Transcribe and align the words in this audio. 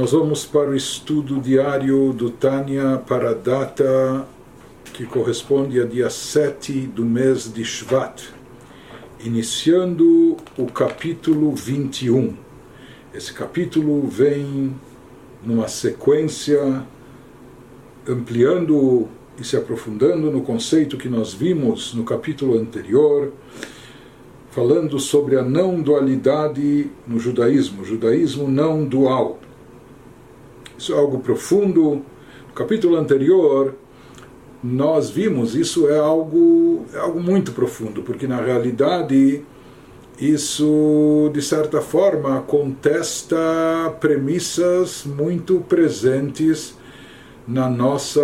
Nós 0.00 0.12
vamos 0.12 0.46
para 0.46 0.70
o 0.70 0.74
estudo 0.74 1.38
diário 1.42 2.14
do 2.14 2.30
Tânia 2.30 2.96
para 3.06 3.32
a 3.32 3.34
data 3.34 4.26
que 4.94 5.04
corresponde 5.04 5.78
a 5.78 5.84
dia 5.84 6.08
7 6.08 6.72
do 6.86 7.04
mês 7.04 7.52
de 7.52 7.62
Shvat, 7.62 8.30
iniciando 9.22 10.38
o 10.56 10.64
capítulo 10.68 11.54
21. 11.54 12.34
Esse 13.12 13.34
capítulo 13.34 14.08
vem 14.08 14.74
numa 15.44 15.68
sequência 15.68 16.82
ampliando 18.08 19.06
e 19.38 19.44
se 19.44 19.54
aprofundando 19.54 20.30
no 20.30 20.40
conceito 20.40 20.96
que 20.96 21.10
nós 21.10 21.34
vimos 21.34 21.92
no 21.92 22.04
capítulo 22.04 22.58
anterior, 22.58 23.34
falando 24.50 24.98
sobre 24.98 25.36
a 25.36 25.42
não 25.42 25.82
dualidade 25.82 26.90
no 27.06 27.20
judaísmo, 27.20 27.84
judaísmo 27.84 28.48
não 28.48 28.82
dual. 28.82 29.38
Isso 30.80 30.94
é 30.94 30.96
algo 30.96 31.18
profundo. 31.18 31.96
No 32.48 32.54
capítulo 32.54 32.96
anterior, 32.96 33.74
nós 34.64 35.10
vimos 35.10 35.54
isso 35.54 35.86
é 35.90 35.98
algo, 35.98 36.86
é 36.94 36.96
algo 36.96 37.20
muito 37.20 37.52
profundo, 37.52 38.00
porque 38.00 38.26
na 38.26 38.40
realidade 38.40 39.44
isso, 40.18 41.30
de 41.34 41.42
certa 41.42 41.82
forma, 41.82 42.40
contesta 42.46 43.36
premissas 44.00 45.04
muito 45.04 45.60
presentes 45.68 46.74
na 47.46 47.68
nossa 47.68 48.22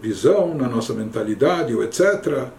visão, 0.00 0.54
na 0.54 0.68
nossa 0.68 0.94
mentalidade, 0.94 1.76
etc. 1.76 2.50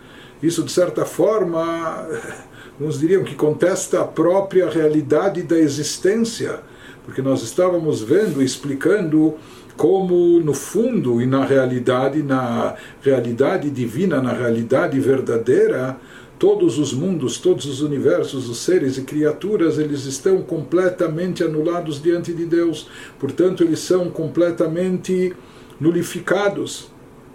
Isso, 0.41 0.61
de 0.61 0.73
certa 0.73 1.05
forma, 1.05 2.05
uns 2.81 2.99
diriam 2.99 3.23
que 3.23 3.33
contesta 3.33 4.01
a 4.01 4.05
própria 4.05 4.69
realidade 4.69 5.41
da 5.41 5.57
existência 5.57 6.59
porque 7.05 7.21
nós 7.21 7.43
estávamos 7.43 8.01
vendo, 8.01 8.41
explicando 8.41 9.35
como 9.75 10.39
no 10.39 10.53
fundo 10.53 11.21
e 11.21 11.25
na 11.25 11.45
realidade, 11.45 12.21
na 12.21 12.75
realidade 13.01 13.69
divina, 13.69 14.21
na 14.21 14.31
realidade 14.31 14.99
verdadeira, 14.99 15.97
todos 16.37 16.77
os 16.77 16.93
mundos, 16.93 17.37
todos 17.37 17.65
os 17.65 17.81
universos, 17.81 18.49
os 18.49 18.57
seres 18.57 18.97
e 18.97 19.03
criaturas, 19.03 19.77
eles 19.77 20.05
estão 20.05 20.41
completamente 20.41 21.43
anulados 21.43 22.01
diante 22.01 22.33
de 22.33 22.45
Deus. 22.45 22.87
Portanto, 23.19 23.63
eles 23.63 23.79
são 23.79 24.09
completamente 24.09 25.33
nulificados 25.79 26.91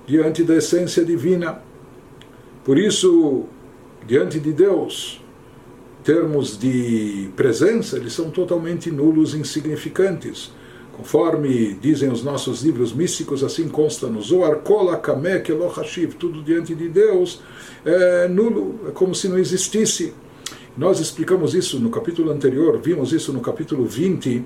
diante 0.06 0.42
da 0.42 0.56
essência 0.56 1.04
divina. 1.04 1.60
Por 2.64 2.78
isso, 2.78 3.44
diante 4.06 4.38
de 4.38 4.52
Deus, 4.52 5.20
termos 6.04 6.58
de 6.58 7.30
presença, 7.36 7.96
eles 7.96 8.12
são 8.12 8.30
totalmente 8.30 8.90
nulos 8.90 9.34
insignificantes. 9.34 10.50
Conforme 10.96 11.74
dizem 11.80 12.10
os 12.10 12.24
nossos 12.24 12.62
livros 12.62 12.92
místicos, 12.92 13.44
assim 13.44 13.68
consta 13.68 14.08
no 14.08 14.20
Zohar, 14.20 14.56
Kola 14.56 14.96
Kamek 14.96 15.52
tudo 16.18 16.42
diante 16.42 16.74
de 16.74 16.88
Deus 16.88 17.40
é 17.84 18.26
nulo, 18.26 18.80
é 18.88 18.90
como 18.90 19.14
se 19.14 19.28
não 19.28 19.38
existisse. 19.38 20.12
Nós 20.76 20.98
explicamos 20.98 21.54
isso 21.54 21.78
no 21.78 21.90
capítulo 21.90 22.32
anterior, 22.32 22.80
vimos 22.82 23.12
isso 23.12 23.32
no 23.32 23.40
capítulo 23.40 23.84
20. 23.84 24.44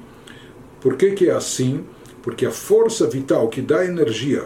Por 0.80 0.96
que, 0.96 1.12
que 1.12 1.30
é 1.30 1.32
assim? 1.32 1.84
Porque 2.22 2.44
a 2.44 2.50
força 2.50 3.06
vital 3.06 3.48
que 3.48 3.62
dá 3.62 3.84
energia 3.84 4.44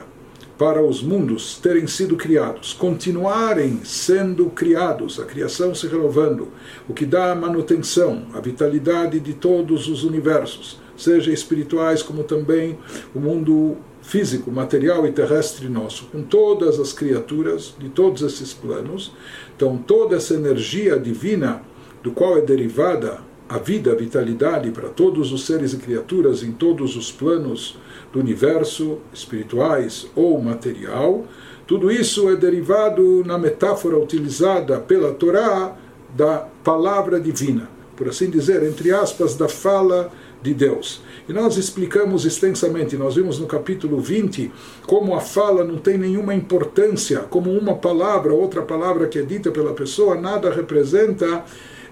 para 0.58 0.82
os 0.82 1.02
mundos 1.02 1.58
terem 1.58 1.86
sido 1.86 2.16
criados, 2.16 2.72
continuarem 2.72 3.80
sendo 3.84 4.46
criados, 4.46 5.20
a 5.20 5.24
criação 5.24 5.74
se 5.74 5.86
renovando, 5.86 6.48
o 6.88 6.94
que 6.94 7.04
dá 7.04 7.32
a 7.32 7.34
manutenção, 7.34 8.26
a 8.32 8.40
vitalidade 8.40 9.20
de 9.20 9.34
todos 9.34 9.86
os 9.86 10.02
universos, 10.02 10.80
seja 10.96 11.30
espirituais 11.30 12.02
como 12.02 12.24
também 12.24 12.78
o 13.14 13.20
mundo 13.20 13.76
físico, 14.00 14.50
material 14.50 15.06
e 15.06 15.12
terrestre 15.12 15.68
nosso, 15.68 16.06
com 16.06 16.22
todas 16.22 16.78
as 16.78 16.92
criaturas 16.92 17.74
de 17.78 17.88
todos 17.88 18.22
esses 18.22 18.54
planos. 18.54 19.12
Então, 19.56 19.76
toda 19.76 20.16
essa 20.16 20.34
energia 20.34 20.98
divina, 20.98 21.60
do 22.02 22.12
qual 22.12 22.38
é 22.38 22.40
derivada 22.40 23.18
a 23.48 23.58
vida, 23.58 23.92
a 23.92 23.94
vitalidade 23.96 24.70
para 24.70 24.88
todos 24.88 25.32
os 25.32 25.44
seres 25.44 25.72
e 25.72 25.76
criaturas 25.76 26.42
em 26.42 26.52
todos 26.52 26.96
os 26.96 27.10
planos 27.12 27.76
do 28.12 28.20
universo, 28.20 28.98
espirituais 29.12 30.06
ou 30.14 30.40
material, 30.40 31.24
tudo 31.66 31.90
isso 31.90 32.28
é 32.28 32.36
derivado 32.36 33.24
na 33.24 33.36
metáfora 33.36 33.98
utilizada 33.98 34.78
pela 34.78 35.12
Torá 35.12 35.76
da 36.14 36.46
palavra 36.62 37.20
divina, 37.20 37.68
por 37.96 38.08
assim 38.08 38.30
dizer, 38.30 38.62
entre 38.62 38.92
aspas, 38.92 39.34
da 39.34 39.48
fala 39.48 40.12
de 40.40 40.54
Deus. 40.54 41.02
E 41.28 41.32
nós 41.32 41.56
explicamos 41.56 42.24
extensamente, 42.24 42.96
nós 42.96 43.16
vimos 43.16 43.40
no 43.40 43.46
capítulo 43.46 44.00
20, 44.00 44.52
como 44.86 45.14
a 45.14 45.20
fala 45.20 45.64
não 45.64 45.76
tem 45.76 45.98
nenhuma 45.98 46.34
importância, 46.34 47.20
como 47.20 47.50
uma 47.50 47.74
palavra, 47.74 48.32
outra 48.32 48.62
palavra 48.62 49.08
que 49.08 49.18
é 49.18 49.22
dita 49.22 49.50
pela 49.50 49.72
pessoa, 49.72 50.14
nada 50.14 50.50
representa 50.52 51.44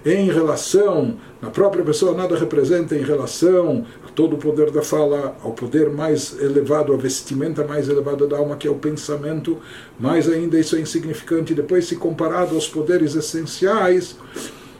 em 0.05 0.29
relação, 0.29 1.17
na 1.41 1.49
própria 1.49 1.83
pessoa 1.83 2.15
nada 2.15 2.37
representa 2.37 2.95
em 2.95 3.01
relação 3.01 3.83
a 4.07 4.11
todo 4.11 4.35
o 4.35 4.37
poder 4.37 4.69
da 4.69 4.83
fala, 4.83 5.35
ao 5.43 5.51
poder 5.51 5.89
mais 5.89 6.39
elevado, 6.39 6.93
a 6.93 6.97
vestimenta 6.97 7.65
mais 7.65 7.89
elevada 7.89 8.27
da 8.27 8.37
alma, 8.37 8.55
que 8.55 8.67
é 8.67 8.71
o 8.71 8.75
pensamento, 8.75 9.57
mais 9.99 10.29
ainda 10.29 10.59
isso 10.59 10.75
é 10.75 10.79
insignificante. 10.79 11.55
Depois, 11.55 11.87
se 11.87 11.95
comparado 11.95 12.53
aos 12.53 12.67
poderes 12.67 13.15
essenciais 13.15 14.15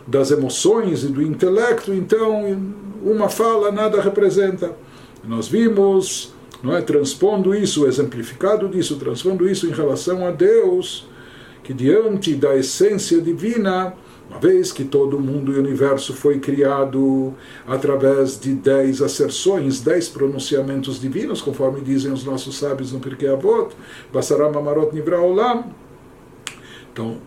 das 0.05 0.29
emoções 0.29 1.03
e 1.03 1.07
do 1.07 1.23
intelecto, 1.23 1.91
então 1.91 2.71
uma 3.01 3.27
fala 3.27 3.71
nada 3.71 3.99
representa. 3.99 4.73
Nós 5.23 5.47
vimos, 5.47 6.35
não 6.61 6.75
é, 6.75 6.83
transpondo 6.83 7.55
isso, 7.55 7.87
exemplificado 7.87 8.69
disso, 8.69 8.97
transpondo 8.97 9.49
isso 9.49 9.65
em 9.65 9.71
relação 9.71 10.23
a 10.27 10.29
Deus, 10.29 11.07
que 11.63 11.73
diante 11.73 12.35
da 12.35 12.55
essência 12.55 13.19
divina, 13.19 13.95
uma 14.29 14.39
vez 14.39 14.71
que 14.71 14.83
todo 14.83 15.17
o 15.17 15.19
mundo 15.19 15.53
e 15.53 15.55
o 15.55 15.59
universo 15.59 16.13
foi 16.13 16.39
criado 16.39 17.33
através 17.67 18.39
de 18.39 18.53
dez 18.53 19.01
asserções, 19.01 19.81
dez 19.81 20.09
pronunciamentos 20.09 20.99
divinos, 20.99 21.41
conforme 21.41 21.81
dizem 21.81 22.11
os 22.11 22.23
nossos 22.23 22.57
sábios 22.57 22.91
no 22.91 22.99
Pirkei 22.99 23.29
Avot, 23.29 23.75
Basaram 24.11 24.57
Amarot 24.57 24.93
Nivra 24.93 25.21
Olam. 25.21 25.65
Então, 26.91 27.17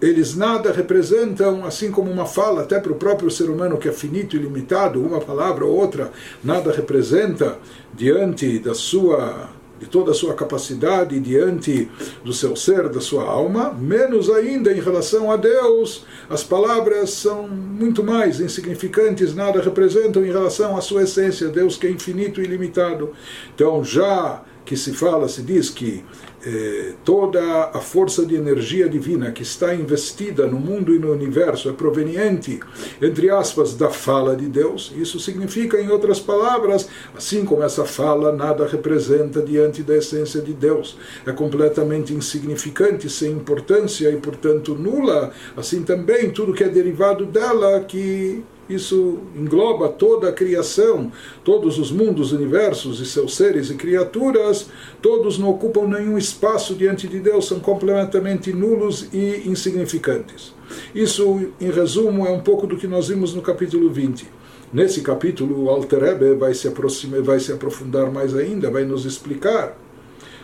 eles 0.00 0.36
nada 0.36 0.70
representam, 0.72 1.64
assim 1.64 1.90
como 1.90 2.10
uma 2.10 2.26
fala, 2.26 2.62
até 2.62 2.78
para 2.78 2.92
o 2.92 2.96
próprio 2.96 3.30
ser 3.30 3.48
humano 3.48 3.78
que 3.78 3.88
é 3.88 3.92
finito 3.92 4.36
e 4.36 4.38
limitado, 4.38 5.00
uma 5.00 5.20
palavra 5.20 5.64
ou 5.64 5.74
outra, 5.74 6.12
nada 6.44 6.70
representa 6.70 7.58
diante 7.94 8.58
da 8.58 8.74
sua 8.74 9.48
de 9.78 9.86
toda 9.86 10.10
a 10.10 10.14
sua 10.14 10.34
capacidade 10.34 11.18
diante 11.20 11.90
do 12.24 12.32
seu 12.32 12.56
ser, 12.56 12.88
da 12.88 13.00
sua 13.00 13.24
alma, 13.24 13.72
menos 13.72 14.30
ainda 14.30 14.72
em 14.72 14.80
relação 14.80 15.30
a 15.30 15.36
Deus. 15.36 16.04
As 16.28 16.42
palavras 16.42 17.10
são 17.10 17.46
muito 17.46 18.02
mais 18.02 18.40
insignificantes, 18.40 19.34
nada 19.34 19.60
representam 19.60 20.24
em 20.24 20.32
relação 20.32 20.76
à 20.76 20.80
sua 20.80 21.02
essência, 21.02 21.48
Deus 21.48 21.76
que 21.76 21.86
é 21.86 21.90
infinito 21.90 22.40
e 22.40 22.44
ilimitado. 22.44 23.12
Então, 23.54 23.84
já 23.84 24.42
que 24.66 24.76
se 24.76 24.92
fala, 24.92 25.28
se 25.28 25.42
diz 25.42 25.70
que 25.70 26.04
eh, 26.44 26.94
toda 27.04 27.70
a 27.72 27.80
força 27.80 28.26
de 28.26 28.34
energia 28.34 28.88
divina 28.88 29.30
que 29.30 29.42
está 29.42 29.74
investida 29.74 30.46
no 30.46 30.58
mundo 30.58 30.92
e 30.92 30.98
no 30.98 31.12
universo 31.12 31.68
é 31.68 31.72
proveniente, 31.72 32.58
entre 33.00 33.30
aspas, 33.30 33.74
da 33.74 33.90
fala 33.90 34.34
de 34.36 34.46
Deus. 34.46 34.92
Isso 34.96 35.20
significa, 35.20 35.80
em 35.80 35.88
outras 35.88 36.18
palavras, 36.18 36.88
assim 37.16 37.44
como 37.44 37.62
essa 37.62 37.84
fala 37.84 38.32
nada 38.32 38.66
representa 38.66 39.40
diante 39.40 39.84
da 39.84 39.96
essência 39.96 40.40
de 40.40 40.52
Deus, 40.52 40.98
é 41.24 41.32
completamente 41.32 42.12
insignificante, 42.12 43.08
sem 43.08 43.30
importância 43.30 44.10
e, 44.10 44.16
portanto, 44.16 44.74
nula, 44.74 45.30
assim 45.56 45.84
também 45.84 46.30
tudo 46.30 46.52
que 46.52 46.64
é 46.64 46.68
derivado 46.68 47.24
dela 47.24 47.80
que 47.80 48.44
isso 48.68 49.20
engloba 49.34 49.88
toda 49.88 50.28
a 50.28 50.32
criação, 50.32 51.10
todos 51.44 51.78
os 51.78 51.90
mundos, 51.90 52.32
universos 52.32 53.00
e 53.00 53.06
seus 53.06 53.36
seres 53.36 53.70
e 53.70 53.74
criaturas, 53.74 54.68
todos 55.00 55.38
não 55.38 55.50
ocupam 55.50 55.86
nenhum 55.86 56.18
espaço 56.18 56.74
diante 56.74 57.06
de 57.06 57.20
Deus, 57.20 57.46
são 57.46 57.60
completamente 57.60 58.52
nulos 58.52 59.08
e 59.12 59.42
insignificantes. 59.46 60.54
Isso, 60.94 61.50
em 61.60 61.70
resumo, 61.70 62.26
é 62.26 62.30
um 62.30 62.40
pouco 62.40 62.66
do 62.66 62.76
que 62.76 62.86
nós 62.86 63.08
vimos 63.08 63.34
no 63.34 63.42
capítulo 63.42 63.90
20. 63.90 64.26
Nesse 64.72 65.00
capítulo, 65.00 65.64
o 65.64 65.70
Alter 65.70 66.36
vai 66.36 66.52
se, 66.52 66.66
aproximar, 66.66 67.22
vai 67.22 67.38
se 67.38 67.52
aprofundar 67.52 68.10
mais 68.10 68.36
ainda, 68.36 68.70
vai 68.70 68.84
nos 68.84 69.04
explicar 69.04 69.78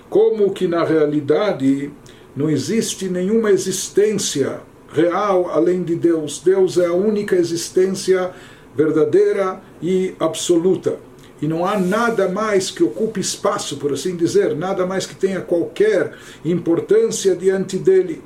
como 0.09 0.53
que 0.53 0.69
na 0.69 0.85
realidade 0.85 1.91
não 2.37 2.49
existe 2.49 3.09
nenhuma 3.09 3.51
existência 3.51 4.61
real 4.93 5.51
além 5.51 5.83
de 5.83 5.95
Deus. 5.97 6.41
Deus 6.45 6.79
é 6.79 6.87
a 6.87 6.93
única 6.93 7.35
existência 7.37 8.31
verdadeira 8.77 9.61
e 9.83 10.15
absoluta. 10.19 10.99
E 11.41 11.49
não 11.49 11.67
há 11.67 11.79
nada 11.79 12.29
mais 12.29 12.71
que 12.71 12.85
ocupe 12.85 13.21
espaço, 13.21 13.77
por 13.77 13.93
assim 13.93 14.15
dizer, 14.17 14.55
nada 14.55 14.87
mais 14.87 15.07
que 15.07 15.15
tenha 15.15 15.41
qualquer 15.41 16.13
importância 16.45 17.35
diante 17.35 17.77
dele. 17.77 18.23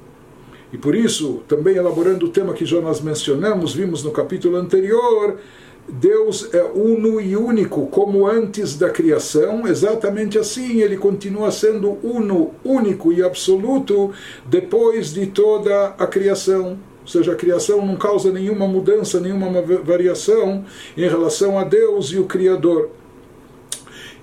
E 0.73 0.77
por 0.77 0.95
isso, 0.95 1.43
também 1.49 1.77
elaborando 1.77 2.27
o 2.27 2.29
tema 2.29 2.53
que 2.53 2.67
já 2.67 2.81
nós 2.81 3.01
mencionamos, 3.01 3.73
vimos 3.73 4.03
no 4.03 4.11
capítulo 4.11 4.57
anterior, 4.57 5.39
Deus 5.89 6.53
é 6.53 6.63
uno 6.63 7.21
e 7.21 7.37
único, 7.37 7.87
como 7.87 8.27
antes 8.27 8.77
da 8.77 8.91
criação, 8.91 9.67
exatamente 9.69 10.37
assim 10.37 10.81
ele 10.81 10.97
continua 10.97 11.51
sendo 11.51 11.99
uno, 12.03 12.51
único 12.65 13.13
e 13.13 13.23
absoluto 13.23 14.13
depois 14.45 15.13
de 15.13 15.27
toda 15.27 15.95
a 15.99 16.07
criação. 16.07 16.79
Ou 17.03 17.09
seja, 17.09 17.33
a 17.33 17.37
criação 17.37 17.87
não 17.87 17.95
causa 17.97 18.33
nenhuma 18.33 18.67
mudança, 18.67 19.21
nenhuma 19.21 19.63
variação 19.63 20.65
em 20.97 21.09
relação 21.09 21.57
a 21.57 21.63
Deus 21.63 22.11
e 22.11 22.19
o 22.19 22.25
Criador. 22.25 22.91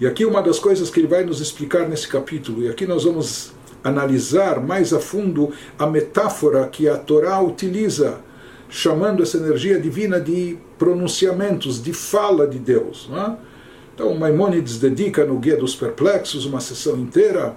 E 0.01 0.05
aqui 0.05 0.25
uma 0.25 0.41
das 0.41 0.59
coisas 0.59 0.89
que 0.89 0.99
ele 0.99 1.07
vai 1.07 1.23
nos 1.23 1.39
explicar 1.39 1.87
nesse 1.87 2.09
capítulo, 2.09 2.63
e 2.63 2.67
aqui 2.67 2.85
nós 2.85 3.05
vamos 3.05 3.53
analisar 3.81 4.59
mais 4.59 4.93
a 4.93 4.99
fundo 4.99 5.51
a 5.79 5.87
metáfora 5.87 6.67
que 6.67 6.89
a 6.89 6.97
Torá 6.97 7.41
utiliza 7.41 8.19
chamando 8.73 9.21
essa 9.21 9.37
energia 9.37 9.79
divina 9.79 10.19
de 10.19 10.57
pronunciamentos, 10.79 11.81
de 11.81 11.93
fala 11.93 12.47
de 12.47 12.57
Deus. 12.57 13.07
É? 13.13 13.35
Então, 13.93 14.15
Maimonides 14.15 14.79
dedica 14.79 15.23
no 15.23 15.37
Guia 15.37 15.55
dos 15.55 15.75
Perplexos 15.75 16.43
uma 16.47 16.59
sessão 16.59 16.97
inteira 16.97 17.55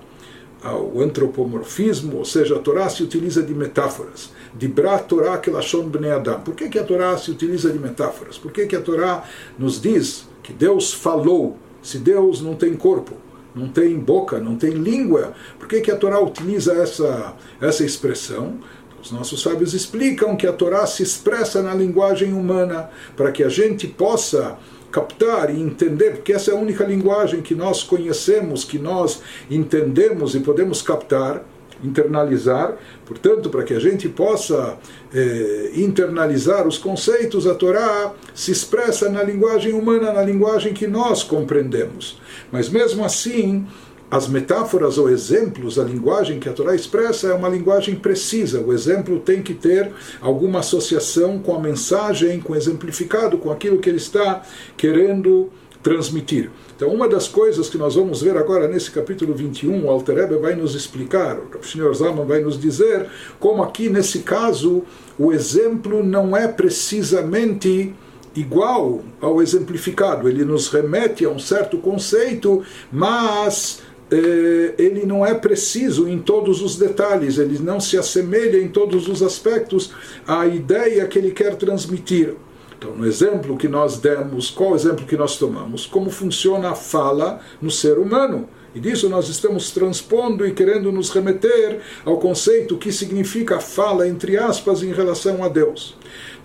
ao 0.63 1.01
antropomorfismo, 1.01 2.19
ou 2.19 2.25
seja, 2.27 2.57
a 2.57 2.59
Torá 2.59 2.91
se 2.91 3.03
utiliza 3.03 3.43
de 3.43 3.55
metáforas. 3.55 4.31
De 4.55 4.69
Bra 4.69 4.99
Torá 4.99 5.39
Kelashon 5.39 5.89
Bnei 5.89 6.11
Adam. 6.11 6.41
Por 6.41 6.55
que, 6.55 6.69
que 6.69 6.79
a 6.79 6.85
Torá 6.85 7.17
se 7.17 7.31
utiliza 7.31 7.71
de 7.71 7.79
metáforas? 7.79 8.37
Por 8.37 8.53
que, 8.53 8.67
que 8.67 8.77
a 8.77 8.81
Torá 8.83 9.25
nos 9.59 9.81
diz 9.81 10.29
que 10.43 10.53
Deus 10.53 10.93
falou, 10.93 11.57
se 11.83 11.97
Deus 11.97 12.43
não 12.43 12.55
tem 12.55 12.75
corpo? 12.75 13.15
não 13.55 13.69
tem 13.69 13.99
boca, 13.99 14.39
não 14.39 14.55
tem 14.55 14.73
língua. 14.73 15.33
Por 15.59 15.67
que, 15.67 15.81
que 15.81 15.91
a 15.91 15.97
Torá 15.97 16.21
utiliza 16.21 16.75
essa, 16.75 17.35
essa 17.59 17.83
expressão? 17.83 18.59
Os 19.07 19.13
nossos 19.13 19.41
sábios 19.41 19.73
explicam 19.73 20.35
que 20.35 20.49
a 20.49 20.53
Torá 20.53 20.85
se 20.85 21.01
expressa 21.01 21.63
na 21.63 21.73
linguagem 21.73 22.33
humana 22.33 22.91
para 23.17 23.31
que 23.31 23.45
a 23.45 23.49
gente 23.49 23.87
possa 23.87 24.59
captar 24.91 25.49
e 25.55 25.61
entender, 25.61 26.17
porque 26.17 26.33
essa 26.33 26.51
é 26.51 26.55
a 26.55 26.59
única 26.59 26.85
linguagem 26.85 27.41
que 27.41 27.55
nós 27.55 27.85
conhecemos, 27.85 28.65
que 28.65 28.81
nós 28.81 29.23
entendemos 29.49 30.35
e 30.35 30.41
podemos 30.41 30.83
captar, 30.83 31.45
internalizar. 31.85 32.77
Portanto, 33.05 33.49
para 33.49 33.63
que 33.63 33.75
a 33.75 33.79
gente 33.79 34.09
possa 34.09 34.77
eh, 35.15 35.71
internalizar 35.77 36.67
os 36.67 36.77
conceitos, 36.77 37.47
a 37.47 37.55
Torá 37.55 38.13
se 38.35 38.51
expressa 38.51 39.09
na 39.09 39.23
linguagem 39.23 39.73
humana, 39.73 40.13
na 40.13 40.23
linguagem 40.23 40.75
que 40.75 40.89
nós 40.89 41.23
compreendemos. 41.23 42.21
Mas 42.51 42.69
mesmo 42.69 43.05
assim, 43.05 43.65
as 44.11 44.29
metáforas 44.29 44.99
ou 44.99 45.11
exemplos, 45.11 45.79
a 45.79 45.85
linguagem 45.85 46.39
que 46.39 46.49
a 46.49 46.53
Torá 46.53 46.75
expressa 46.75 47.29
é 47.29 47.35
uma 47.35 47.49
linguagem 47.49 47.97
precisa. 47.97 48.61
O 48.61 48.73
exemplo 48.73 49.19
tem 49.19 49.43
que 49.43 49.53
ter 49.53 49.91
alguma 50.21 50.61
associação 50.61 51.39
com 51.39 51.55
a 51.55 51.61
mensagem, 51.61 52.41
com 52.41 52.53
o 52.53 52.57
exemplificado, 52.57 53.37
com 53.39 53.51
aquilo 53.51 53.79
que 53.79 53.89
ele 53.89 53.99
está 53.99 54.43
querendo 54.77 55.51
transmitir. 55.83 56.51
Então, 56.75 56.93
uma 56.93 57.09
das 57.09 57.29
coisas 57.29 57.69
que 57.69 57.79
nós 57.79 57.95
vamos 57.95 58.21
ver 58.21 58.37
agora 58.37 58.69
nesse 58.69 58.91
capítulo 58.91 59.35
21, 59.35 59.85
o 59.85 59.91
Alter 59.91 60.17
Rebbe 60.17 60.37
vai 60.37 60.55
nos 60.55 60.75
explicar, 60.75 61.39
o 61.39 61.65
Sr. 61.65 61.95
Zalman 61.95 62.27
vai 62.27 62.41
nos 62.41 62.61
dizer 62.61 63.07
como 63.39 63.63
aqui 63.63 63.89
nesse 63.89 64.21
caso 64.21 64.83
o 65.19 65.33
exemplo 65.33 66.03
não 66.03 66.37
é 66.37 66.49
precisamente 66.49 67.95
igual 68.35 69.03
ao 69.21 69.41
exemplificado, 69.41 70.29
ele 70.29 70.45
nos 70.45 70.69
remete 70.69 71.25
a 71.25 71.31
um 71.31 71.39
certo 71.39 71.79
conceito, 71.79 72.63
mas 72.93 73.81
ele 74.11 75.05
não 75.05 75.25
é 75.27 75.35
preciso 75.35 76.09
em 76.09 76.19
todos 76.19 76.63
os 76.63 76.77
detalhes, 76.77 77.39
ele 77.39 77.59
não 77.59 77.81
se 77.81 77.99
assemelha 77.99 78.61
em 78.61 78.69
todos 78.69 79.09
os 79.09 79.23
aspectos 79.23 79.93
à 80.27 80.47
ideia 80.47 81.07
que 81.07 81.19
ele 81.19 81.33
quer 81.33 81.57
transmitir. 81.57 82.35
Então, 82.79 82.95
no 82.95 83.07
exemplo 83.07 83.57
que 83.57 83.69
nós 83.69 83.99
demos, 83.99 84.51
qual 84.51 84.77
exemplo 84.77 85.07
que 85.07 85.17
nós 85.17 85.39
tomamos? 85.39 85.87
Como 85.87 86.11
funciona 86.11 86.71
a 86.71 86.75
fala 86.75 87.41
no 87.61 87.71
ser 87.71 87.99
humano. 87.99 88.49
E 88.75 88.81
disso 88.81 89.09
nós 89.09 89.31
estamos 89.31 89.71
transpondo 89.71 90.47
e 90.47 90.53
querendo 90.53 90.93
nos 90.93 91.09
remeter 91.09 91.81
ao 92.05 92.19
conceito 92.19 92.77
que 92.77 92.93
significa 92.93 93.59
fala, 93.59 94.07
entre 94.07 94.37
aspas, 94.37 94.83
em 94.83 94.93
relação 94.93 95.43
a 95.43 95.49
Deus. 95.49 95.97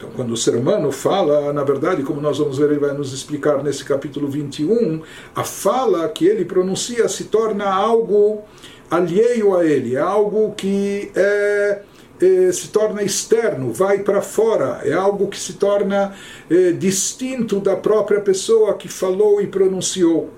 Então, 0.02 0.10
quando 0.16 0.32
o 0.32 0.38
ser 0.38 0.56
humano 0.56 0.92
fala, 0.92 1.54
na 1.54 1.64
verdade, 1.64 2.02
como 2.02 2.20
nós 2.20 2.40
vamos 2.40 2.58
ver, 2.58 2.72
ele 2.72 2.80
vai 2.80 2.92
nos 2.92 3.14
explicar 3.14 3.64
nesse 3.64 3.86
capítulo 3.86 4.28
21, 4.28 5.00
a 5.36 5.44
fala 5.44 6.10
que 6.10 6.26
ele 6.26 6.44
pronuncia 6.44 7.08
se 7.08 7.26
torna 7.26 7.66
algo 7.66 8.42
alheio 8.90 9.56
a 9.56 9.64
ele, 9.64 9.96
é 9.96 10.00
algo 10.00 10.54
que 10.58 11.12
é, 11.14 11.82
é, 12.20 12.52
se 12.52 12.70
torna 12.70 13.04
externo, 13.04 13.72
vai 13.72 14.00
para 14.00 14.24
fora, 14.24 14.82
é 14.84 14.92
algo 14.92 15.28
que 15.28 15.38
se 15.38 15.54
torna 15.54 16.16
é, 16.50 16.72
distinto 16.72 17.60
da 17.60 17.76
própria 17.76 18.22
pessoa 18.22 18.74
que 18.74 18.88
falou 18.88 19.40
e 19.40 19.46
pronunciou. 19.46 20.32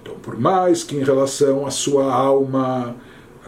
Então, 0.00 0.14
por 0.22 0.40
mais 0.40 0.82
que 0.82 0.96
em 0.96 1.04
relação 1.04 1.66
à 1.66 1.70
sua 1.70 2.10
alma, 2.10 2.96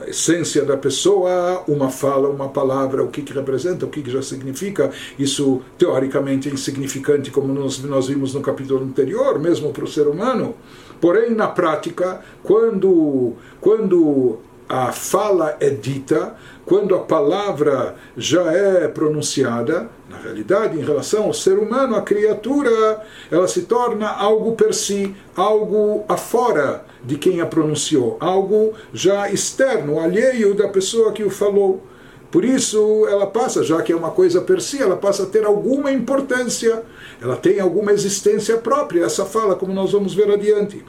a 0.03 0.09
essência 0.09 0.65
da 0.65 0.77
pessoa, 0.77 1.63
uma 1.67 1.91
fala, 1.91 2.29
uma 2.29 2.49
palavra, 2.49 3.03
o 3.03 3.09
que, 3.09 3.23
que 3.23 3.33
representa, 3.33 3.87
o 3.87 3.89
que, 3.89 4.03
que 4.03 4.11
já 4.11 4.23
significa. 4.23 4.91
Isso, 5.19 5.61
teoricamente, 5.77 6.49
é 6.49 6.53
insignificante, 6.53 7.31
como 7.31 7.53
nós, 7.53 7.79
nós 7.83 8.07
vimos 8.07 8.35
no 8.35 8.41
capítulo 8.41 8.85
anterior, 8.85 9.39
mesmo 9.39 9.73
para 9.73 9.85
o 9.85 9.89
ser 9.89 10.07
humano. 10.07 10.55
Porém, 11.01 11.31
na 11.35 11.49
prática, 11.49 12.21
quando, 12.43 13.35
quando 13.61 14.39
a 14.69 14.93
fala 14.93 15.57
é 15.61 15.71
dita, 15.71 16.35
quando 16.65 16.95
a 16.95 17.01
palavra 17.01 17.97
já 18.17 18.53
é 18.53 18.87
pronunciada, 18.89 19.89
na 20.09 20.19
realidade, 20.19 20.79
em 20.79 20.85
relação 20.85 21.25
ao 21.25 21.33
ser 21.33 21.59
humano, 21.59 21.97
a 21.97 22.03
criatura, 22.03 23.03
ela 23.31 23.49
se 23.49 23.63
torna 23.63 24.09
algo 24.09 24.53
per 24.53 24.75
si, 24.75 25.15
algo 25.35 26.05
afora 26.09 26.85
de 27.09 27.17
quem 27.17 27.41
a 27.41 27.47
pronunciou, 27.47 28.19
algo 28.21 28.75
já 28.93 29.31
externo, 29.31 29.99
alheio 29.99 30.55
da 30.55 30.69
pessoa 30.69 31.11
que 31.11 31.25
o 31.25 31.31
falou. 31.31 31.83
Por 32.31 32.45
isso, 32.45 33.07
ela 33.09 33.27
passa, 33.27 33.65
já 33.65 33.81
que 33.81 33.91
é 33.91 33.97
uma 33.97 34.11
coisa 34.11 34.43
per 34.43 34.61
si, 34.61 34.83
ela 34.83 34.95
passa 34.95 35.23
a 35.23 35.27
ter 35.27 35.47
alguma 35.47 35.91
importância, 35.91 36.83
ela 37.19 37.35
tem 37.35 37.61
alguma 37.61 37.93
existência 37.93 38.59
própria, 38.59 39.07
essa 39.07 39.25
fala, 39.25 39.57
como 39.57 39.73
nós 39.73 39.93
vamos 39.93 40.13
ver 40.13 40.31
adiante 40.31 40.85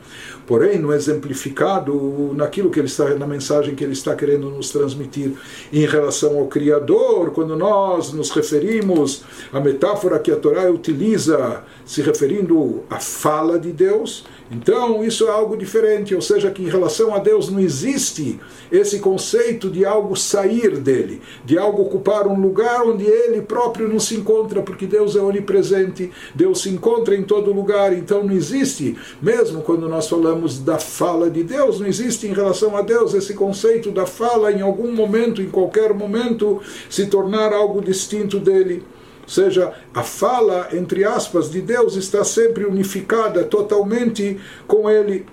porém 0.50 0.80
não 0.80 0.92
exemplificado 0.92 2.34
naquilo 2.34 2.72
que 2.72 2.80
ele 2.80 2.88
está 2.88 3.14
na 3.14 3.28
mensagem 3.28 3.76
que 3.76 3.84
ele 3.84 3.94
está 3.94 4.16
querendo 4.16 4.50
nos 4.50 4.72
transmitir 4.72 5.34
em 5.72 5.86
relação 5.86 6.40
ao 6.40 6.48
criador 6.48 7.30
quando 7.30 7.56
nós 7.56 8.12
nos 8.12 8.32
referimos 8.32 9.22
à 9.54 9.60
metáfora 9.60 10.18
que 10.18 10.32
a 10.32 10.36
Torá 10.36 10.68
utiliza 10.72 11.64
se 11.86 12.02
referindo 12.02 12.82
à 12.90 13.00
fala 13.00 13.60
de 13.60 13.72
Deus 13.72 14.26
então 14.52 15.04
isso 15.04 15.28
é 15.28 15.30
algo 15.30 15.56
diferente 15.56 16.16
ou 16.16 16.22
seja 16.22 16.50
que 16.50 16.64
em 16.64 16.68
relação 16.68 17.14
a 17.14 17.20
Deus 17.20 17.52
não 17.52 17.60
existe 17.60 18.40
esse 18.72 18.98
conceito 18.98 19.70
de 19.70 19.86
algo 19.86 20.16
sair 20.16 20.78
dele 20.78 21.22
de 21.46 21.60
algo 21.60 21.84
ocupar 21.84 22.26
um 22.26 22.42
lugar 22.42 22.82
onde 22.88 23.06
ele 23.06 23.44
próprio 23.44 23.88
não 23.88 24.00
se 24.00 24.16
encontra 24.16 24.64
porque 24.64 24.88
Deus 24.88 25.16
é 25.16 25.22
onipresente 25.22 26.10
Deus 26.34 26.64
se 26.64 26.70
encontra 26.70 27.16
em 27.16 27.22
todo 27.22 27.54
lugar 27.54 27.94
então 27.94 28.24
não 28.24 28.34
existe 28.34 28.98
mesmo 29.22 29.62
quando 29.62 29.88
nós 29.88 30.10
falamos 30.10 30.39
falamos 30.40 30.60
da 30.60 30.80
fala 30.80 31.30
de 31.30 31.44
Deus, 31.44 31.80
não 31.80 31.88
existe 31.88 32.26
em 32.26 32.34
relação 32.34 32.78
a 32.78 32.82
Deus 32.82 33.14
esse 33.14 33.34
conceito 33.34 33.92
da 33.92 34.06
fala 34.06 34.52
em 34.52 34.62
algum 34.62 34.94
momento, 34.94 35.42
em 35.42 35.50
qualquer 35.50 35.94
momento, 35.94 36.62
se 36.90 37.08
tornar 37.08 37.52
algo 37.52 37.82
distinto 37.82 38.40
dele. 38.40 38.84
Ou 39.24 39.30
seja, 39.30 39.74
a 39.94 40.02
fala, 40.02 40.70
entre 40.72 41.04
aspas, 41.04 41.52
de 41.52 41.62
Deus 41.62 41.96
está 41.96 42.24
sempre 42.24 42.66
unificada 42.66 43.44
totalmente 43.44 44.40
com 44.66 44.90
ele. 44.90 45.26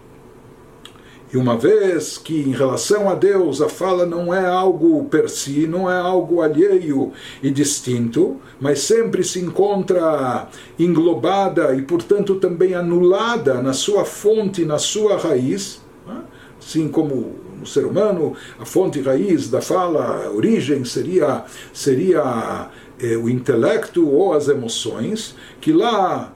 E 1.33 1.37
uma 1.37 1.57
vez 1.57 2.17
que 2.17 2.41
em 2.41 2.53
relação 2.53 3.09
a 3.09 3.15
Deus 3.15 3.61
a 3.61 3.69
fala 3.69 4.07
não 4.07 4.33
é 4.33 4.47
algo 4.47 5.05
per 5.07 5.29
si, 5.29 5.67
não 5.67 5.91
é 5.91 5.97
algo 5.97 6.41
alheio 6.41 7.13
e 7.43 7.51
distinto, 7.51 8.37
mas 8.61 8.81
sempre 8.81 9.25
se 9.25 9.41
encontra 9.41 10.49
englobada 10.79 11.75
e, 11.75 11.83
portanto, 11.83 12.37
também 12.37 12.75
anulada 12.75 13.61
na 13.61 13.73
sua 13.73 14.05
fonte, 14.05 14.65
na 14.65 14.79
sua 14.79 15.17
raiz, 15.17 15.81
né? 16.07 16.23
assim 16.61 16.89
como 16.89 17.35
no 17.59 17.67
ser 17.67 17.87
humano, 17.87 18.35
a 18.61 18.65
fonte 18.65 19.01
raiz 19.01 19.49
da 19.51 19.61
fala, 19.61 20.27
a 20.27 20.31
origem 20.31 20.85
seria, 20.85 21.45
seria 21.73 22.71
eh, 23.01 23.17
o 23.17 23.29
intelecto 23.29 24.09
ou 24.09 24.33
as 24.33 24.49
emoções, 24.49 25.35
que 25.61 25.73
lá 25.73 26.33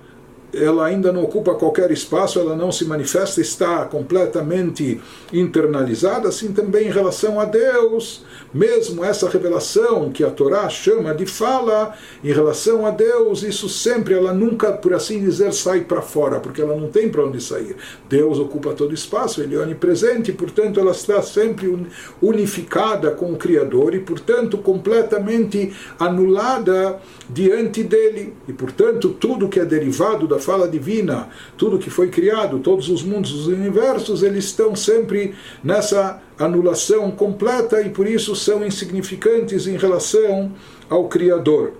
ela 0.52 0.86
ainda 0.86 1.12
não 1.12 1.22
ocupa 1.22 1.54
qualquer 1.54 1.90
espaço, 1.90 2.38
ela 2.38 2.56
não 2.56 2.72
se 2.72 2.84
manifesta, 2.84 3.40
está 3.40 3.84
completamente 3.84 5.00
internalizada, 5.32 6.28
assim 6.28 6.52
também 6.52 6.88
em 6.88 6.90
relação 6.90 7.38
a 7.38 7.44
Deus. 7.44 8.24
Mesmo 8.52 9.04
essa 9.04 9.28
revelação 9.28 10.10
que 10.10 10.24
a 10.24 10.30
Torá 10.30 10.68
chama 10.68 11.14
de 11.14 11.24
fala 11.24 11.94
em 12.24 12.32
relação 12.32 12.84
a 12.84 12.90
Deus, 12.90 13.42
isso 13.42 13.68
sempre, 13.68 14.14
ela 14.14 14.34
nunca, 14.34 14.72
por 14.72 14.92
assim 14.92 15.20
dizer, 15.20 15.52
sai 15.52 15.82
para 15.82 16.02
fora, 16.02 16.40
porque 16.40 16.60
ela 16.60 16.74
não 16.74 16.88
tem 16.88 17.08
para 17.08 17.24
onde 17.24 17.40
sair. 17.40 17.76
Deus 18.08 18.38
ocupa 18.38 18.72
todo 18.72 18.92
espaço, 18.92 19.40
ele 19.40 19.54
é 19.54 19.58
onipresente, 19.58 20.32
portanto, 20.32 20.80
ela 20.80 20.90
está 20.90 21.22
sempre 21.22 21.86
unificada 22.20 23.12
com 23.12 23.32
o 23.32 23.36
Criador 23.36 23.94
e, 23.94 24.00
portanto, 24.00 24.58
completamente 24.58 25.72
anulada 25.98 26.98
diante 27.28 27.84
dele. 27.84 28.34
E, 28.48 28.52
portanto, 28.52 29.10
tudo 29.10 29.48
que 29.48 29.60
é 29.60 29.64
derivado 29.64 30.26
da 30.26 30.39
fala 30.40 30.68
divina, 30.68 31.28
tudo 31.56 31.78
que 31.78 31.90
foi 31.90 32.08
criado, 32.08 32.58
todos 32.58 32.88
os 32.88 33.02
mundos, 33.02 33.32
os 33.32 33.46
universos, 33.46 34.22
eles 34.22 34.46
estão 34.46 34.74
sempre 34.74 35.34
nessa 35.62 36.20
anulação 36.38 37.10
completa 37.10 37.80
e 37.82 37.90
por 37.90 38.06
isso 38.06 38.34
são 38.34 38.64
insignificantes 38.64 39.66
em 39.66 39.76
relação 39.76 40.52
ao 40.88 41.08
Criador. 41.08 41.74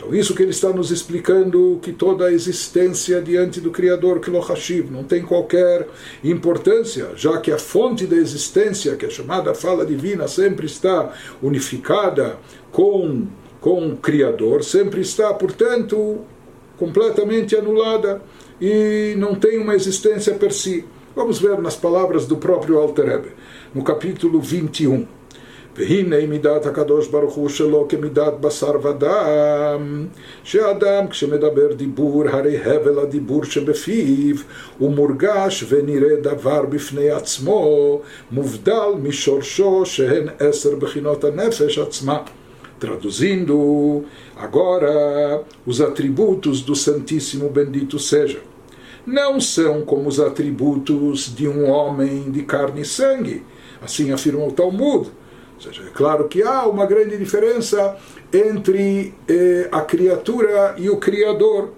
Então, 0.00 0.14
isso 0.14 0.34
que 0.34 0.42
ele 0.42 0.50
está 0.50 0.70
nos 0.70 0.90
explicando, 0.90 1.78
que 1.82 1.92
toda 1.92 2.24
a 2.24 2.32
existência 2.32 3.20
diante 3.20 3.60
do 3.60 3.70
Criador, 3.70 4.18
Kilohashiv, 4.18 4.90
não 4.90 5.04
tem 5.04 5.20
qualquer 5.20 5.86
importância, 6.24 7.10
já 7.16 7.38
que 7.38 7.52
a 7.52 7.58
fonte 7.58 8.06
da 8.06 8.16
existência, 8.16 8.96
que 8.96 9.04
é 9.04 9.10
chamada 9.10 9.52
fala 9.52 9.84
divina, 9.84 10.26
sempre 10.26 10.64
está 10.64 11.12
unificada 11.42 12.38
com, 12.72 13.26
com 13.60 13.88
o 13.88 13.96
Criador, 13.98 14.64
sempre 14.64 15.02
está, 15.02 15.34
portanto, 15.34 16.20
completamente 16.79 17.55
anulada 17.55 18.21
e 18.59 19.15
não 19.17 19.35
tem 19.35 19.59
uma 19.59 19.75
existência 19.75 20.33
per 20.33 20.51
si. 20.51 20.85
Vamos 21.15 21.39
ver 21.39 21.57
nas 21.59 21.75
palavras 21.75 22.25
do 22.25 22.37
próprio 22.37 22.77
Alter 22.77 23.05
Rebbe, 23.05 23.29
no 23.73 23.83
capítulo 23.83 24.41
21. 24.41 25.07
והנה 25.77 26.27
מידת 26.27 26.65
הקדוש 26.65 27.07
ברוך 27.07 27.33
הוא 27.33 27.49
שלו 27.49 27.87
כמידת 27.89 28.33
בשר 28.41 28.71
ודם, 28.83 30.05
שאדם 30.43 31.07
כשמדבר 31.07 31.73
דיבור 31.73 32.23
הרי 32.29 32.57
הבל 32.57 32.99
הדיבור 32.99 33.43
שבפיו 33.43 34.35
הוא 34.77 34.91
מורגש 34.91 35.65
ונראה 35.69 36.15
דבר 36.15 36.65
בפני 36.65 37.09
עצמו, 37.09 37.99
מובדל 38.31 38.89
משורשו 39.03 39.85
שהן 39.85 40.27
עשר 40.39 40.75
בחינות 40.75 41.23
הנפש 41.23 41.79
עצמה. 41.79 42.17
Traduzindo, 42.79 44.03
agora 44.40 45.42
os 45.66 45.80
atributos 45.80 46.62
do 46.62 46.74
Santíssimo 46.74 47.48
Bendito 47.50 47.98
seja. 47.98 48.40
Não 49.06 49.40
são 49.40 49.82
como 49.82 50.08
os 50.08 50.20
atributos 50.20 51.34
de 51.34 51.48
um 51.48 51.68
homem 51.70 52.30
de 52.30 52.42
carne 52.42 52.82
e 52.82 52.84
sangue, 52.84 53.44
assim 53.82 54.12
afirma 54.12 54.44
o 54.44 54.52
Talmud. 54.52 55.10
Ou 55.56 55.60
seja, 55.60 55.82
é 55.82 55.90
claro 55.90 56.28
que 56.28 56.42
há 56.42 56.66
uma 56.66 56.86
grande 56.86 57.18
diferença 57.18 57.96
entre 58.32 59.14
eh, 59.28 59.68
a 59.70 59.82
criatura 59.82 60.74
e 60.78 60.88
o 60.88 60.96
Criador. 60.96 61.72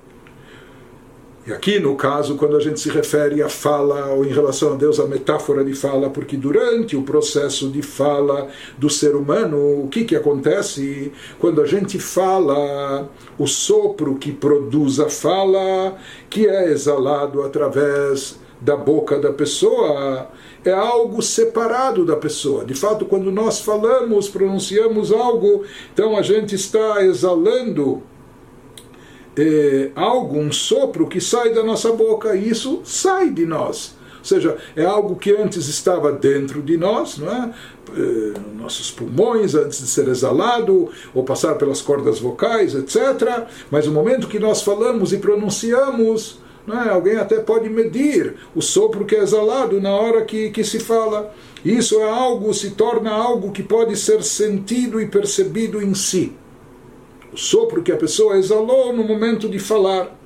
E 1.45 1.53
aqui, 1.53 1.81
no 1.81 1.97
caso, 1.97 2.37
quando 2.37 2.57
a 2.57 2.61
gente 2.61 2.79
se 2.79 2.89
refere 2.89 3.43
à 3.43 3.49
fala, 3.49 4.13
ou 4.13 4.25
em 4.25 4.29
relação 4.29 4.75
a 4.75 4.77
Deus, 4.77 5.01
a 5.01 5.09
metáfora 5.09 5.65
de 5.65 5.75
fala, 5.75 6.09
porque 6.09 6.37
durante 6.37 6.97
o 6.97 7.03
processo 7.03 7.69
de 7.69 7.83
fala 7.83 8.47
do 8.79 8.89
ser 8.89 9.17
humano, 9.17 9.83
o 9.83 9.89
que, 9.89 10.05
que 10.05 10.15
acontece? 10.15 11.11
Quando 11.41 11.61
a 11.61 11.67
gente 11.67 11.99
fala, 11.99 13.11
o 13.37 13.49
sopro 13.49 14.15
que 14.15 14.31
produz 14.31 15.01
a 15.01 15.09
fala, 15.09 15.97
que 16.31 16.47
é 16.47 16.71
exalado 16.71 17.43
através 17.43 18.39
da 18.61 18.77
boca 18.77 19.19
da 19.19 19.33
pessoa, 19.33 20.29
é 20.65 20.71
algo 20.71 21.21
separado 21.21 22.07
da 22.07 22.15
pessoa. 22.15 22.65
De 22.65 22.75
fato, 22.75 23.05
quando 23.05 23.33
nós 23.33 23.59
falamos, 23.61 24.29
pronunciamos 24.29 25.11
algo, 25.11 25.65
então 25.93 26.17
a 26.17 26.23
gente 26.23 26.55
está 26.55 27.05
exalando 27.05 28.01
é, 29.37 29.91
algo, 29.95 30.39
um 30.39 30.53
sopro 30.53 31.07
que 31.07 31.21
sai 31.21 31.53
da 31.53 31.63
nossa 31.63 31.93
boca 31.93 32.35
e 32.35 32.49
isso 32.49 32.81
sai 32.85 33.31
de 33.31 33.47
nós. 33.47 33.95
Ou 34.19 34.25
seja, 34.25 34.57
é 34.77 34.85
algo 34.85 35.17
que 35.17 35.33
antes 35.33 35.67
estava 35.67 36.13
dentro 36.13 36.63
de 36.63 36.77
nós, 36.77 37.19
não 37.19 37.29
é? 37.29 37.51
é 37.97 38.33
nossos 38.57 38.91
pulmões, 38.91 39.55
antes 39.57 39.81
de 39.81 39.89
ser 39.89 40.07
exalado, 40.07 40.89
ou 41.13 41.25
passar 41.25 41.57
pelas 41.57 41.83
cordas 41.83 42.21
vocais, 42.21 42.75
etc. 42.75 43.47
Mas 43.69 43.87
no 43.87 43.93
momento 43.93 44.29
que 44.29 44.39
nós 44.39 44.63
falamos 44.63 45.13
e 45.13 45.19
pronunciamos, 45.19 46.39
é? 46.69 46.89
alguém 46.91 47.17
até 47.17 47.41
pode 47.41 47.69
medir 47.69 48.37
o 48.55 48.63
sopro 48.63 49.05
que 49.05 49.17
é 49.17 49.23
exalado 49.23 49.81
na 49.81 49.91
hora 49.91 50.25
que, 50.25 50.51
que 50.51 50.63
se 50.63 50.79
fala. 50.79 51.35
Isso 51.65 51.99
é 51.99 52.09
algo, 52.09 52.55
se 52.55 52.71
torna 52.71 53.11
algo 53.11 53.51
que 53.51 53.63
pode 53.65 53.97
ser 53.97 54.23
sentido 54.23 55.01
e 55.01 55.07
percebido 55.09 55.83
em 55.83 55.95
si 55.95 56.33
o 56.33 56.42
sopro 57.35 57.83
que 57.83 57.93
a 57.93 57.97
pessoa 57.97 58.37
exalou 58.37 58.93
no 58.93 59.05
momento 59.05 59.49
de 59.49 59.59
falar. 59.59 60.19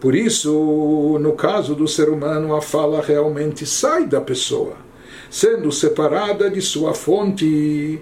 Por 0.00 0.14
isso, 0.14 1.18
no 1.20 1.32
caso 1.32 1.74
do 1.74 1.88
ser 1.88 2.08
humano, 2.08 2.54
a 2.54 2.60
fala 2.60 3.00
realmente 3.00 3.64
sai 3.64 4.06
da 4.06 4.20
pessoa, 4.20 4.74
sendo 5.30 5.72
separada 5.72 6.50
de 6.50 6.60
sua 6.60 6.92
fonte, 6.92 8.00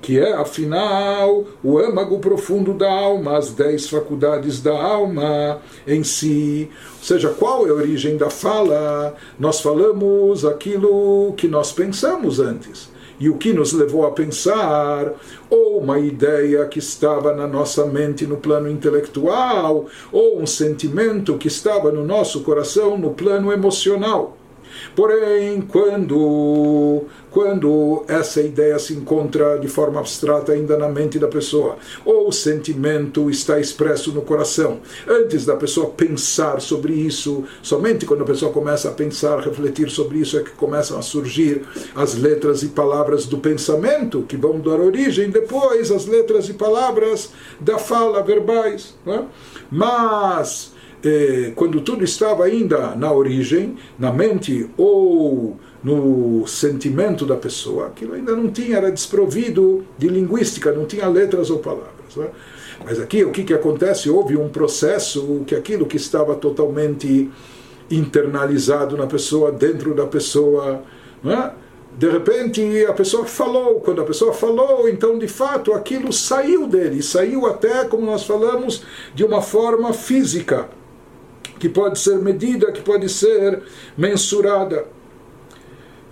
que 0.00 0.18
é, 0.18 0.32
afinal, 0.34 1.44
o 1.62 1.78
âmago 1.78 2.18
profundo 2.18 2.72
da 2.72 2.90
alma, 2.90 3.36
as 3.36 3.50
dez 3.50 3.88
faculdades 3.88 4.60
da 4.60 4.76
alma 4.80 5.60
em 5.86 6.02
si. 6.02 6.68
Ou 6.98 7.04
seja, 7.04 7.28
qual 7.30 7.66
é 7.66 7.70
a 7.70 7.74
origem 7.74 8.16
da 8.16 8.30
fala? 8.30 9.14
Nós 9.38 9.60
falamos 9.60 10.44
aquilo 10.44 11.32
que 11.36 11.48
nós 11.48 11.72
pensamos 11.72 12.40
antes 12.40 12.97
e 13.20 13.28
o 13.28 13.36
que 13.36 13.52
nos 13.52 13.72
levou 13.72 14.06
a 14.06 14.12
pensar, 14.12 15.12
ou 15.50 15.78
uma 15.78 15.98
ideia 15.98 16.64
que 16.66 16.78
estava 16.78 17.34
na 17.34 17.46
nossa 17.46 17.84
mente 17.84 18.26
no 18.26 18.36
plano 18.36 18.70
intelectual, 18.70 19.86
ou 20.10 20.40
um 20.40 20.46
sentimento 20.46 21.36
que 21.36 21.48
estava 21.48 21.92
no 21.92 22.04
nosso 22.04 22.40
coração 22.42 22.96
no 22.96 23.10
plano 23.10 23.52
emocional. 23.52 24.37
Porém, 24.94 25.60
quando, 25.60 27.04
quando 27.30 28.04
essa 28.08 28.40
ideia 28.40 28.78
se 28.78 28.94
encontra 28.94 29.58
de 29.58 29.68
forma 29.68 30.00
abstrata 30.00 30.52
ainda 30.52 30.76
na 30.76 30.88
mente 30.88 31.18
da 31.18 31.28
pessoa, 31.28 31.76
ou 32.04 32.28
o 32.28 32.32
sentimento 32.32 33.30
está 33.30 33.60
expresso 33.60 34.12
no 34.12 34.22
coração, 34.22 34.80
antes 35.06 35.44
da 35.44 35.56
pessoa 35.56 35.90
pensar 35.90 36.60
sobre 36.60 36.92
isso, 36.92 37.44
somente 37.62 38.06
quando 38.06 38.22
a 38.22 38.26
pessoa 38.26 38.52
começa 38.52 38.88
a 38.88 38.92
pensar, 38.92 39.40
refletir 39.40 39.90
sobre 39.90 40.18
isso, 40.18 40.38
é 40.38 40.42
que 40.42 40.50
começam 40.50 40.98
a 40.98 41.02
surgir 41.02 41.62
as 41.94 42.14
letras 42.14 42.62
e 42.62 42.68
palavras 42.68 43.26
do 43.26 43.38
pensamento, 43.38 44.22
que 44.22 44.36
vão 44.36 44.60
dar 44.60 44.80
origem 44.80 45.30
depois 45.30 45.90
às 45.90 46.06
letras 46.06 46.48
e 46.48 46.54
palavras 46.54 47.30
da 47.60 47.78
fala 47.78 48.22
verbais. 48.22 48.94
É? 49.06 49.22
Mas 49.70 50.72
eh, 51.04 51.52
quando 51.54 51.80
tudo 51.80 52.04
estava 52.04 52.44
ainda 52.44 52.94
na 52.96 53.12
origem, 53.12 53.76
na 53.98 54.12
mente 54.12 54.68
ou 54.76 55.56
no 55.82 56.46
sentimento 56.46 57.24
da 57.24 57.36
pessoa, 57.36 57.86
aquilo 57.86 58.14
ainda 58.14 58.34
não 58.34 58.50
tinha, 58.50 58.76
era 58.76 58.90
desprovido 58.90 59.84
de 59.96 60.08
linguística, 60.08 60.72
não 60.72 60.86
tinha 60.86 61.06
letras 61.08 61.50
ou 61.50 61.58
palavras. 61.58 62.16
Né? 62.16 62.26
Mas 62.84 62.98
aqui 63.00 63.24
o 63.24 63.30
que, 63.30 63.44
que 63.44 63.54
acontece? 63.54 64.10
Houve 64.10 64.36
um 64.36 64.48
processo 64.48 65.42
que 65.46 65.54
aquilo 65.54 65.86
que 65.86 65.96
estava 65.96 66.34
totalmente 66.34 67.30
internalizado 67.90 68.96
na 68.96 69.06
pessoa, 69.06 69.52
dentro 69.52 69.94
da 69.94 70.06
pessoa, 70.06 70.82
né? 71.22 71.52
de 71.96 72.08
repente 72.10 72.84
a 72.86 72.92
pessoa 72.92 73.24
falou, 73.24 73.80
quando 73.80 74.00
a 74.00 74.04
pessoa 74.04 74.32
falou, 74.32 74.88
então 74.88 75.18
de 75.18 75.28
fato 75.28 75.72
aquilo 75.72 76.12
saiu 76.12 76.66
dele, 76.66 77.02
saiu 77.02 77.46
até, 77.46 77.84
como 77.84 78.04
nós 78.04 78.24
falamos, 78.24 78.82
de 79.14 79.24
uma 79.24 79.40
forma 79.40 79.92
física 79.92 80.68
que 81.58 81.68
pode 81.68 81.98
ser 81.98 82.18
medida, 82.18 82.72
que 82.72 82.80
pode 82.80 83.08
ser 83.08 83.62
mensurada. 83.96 84.86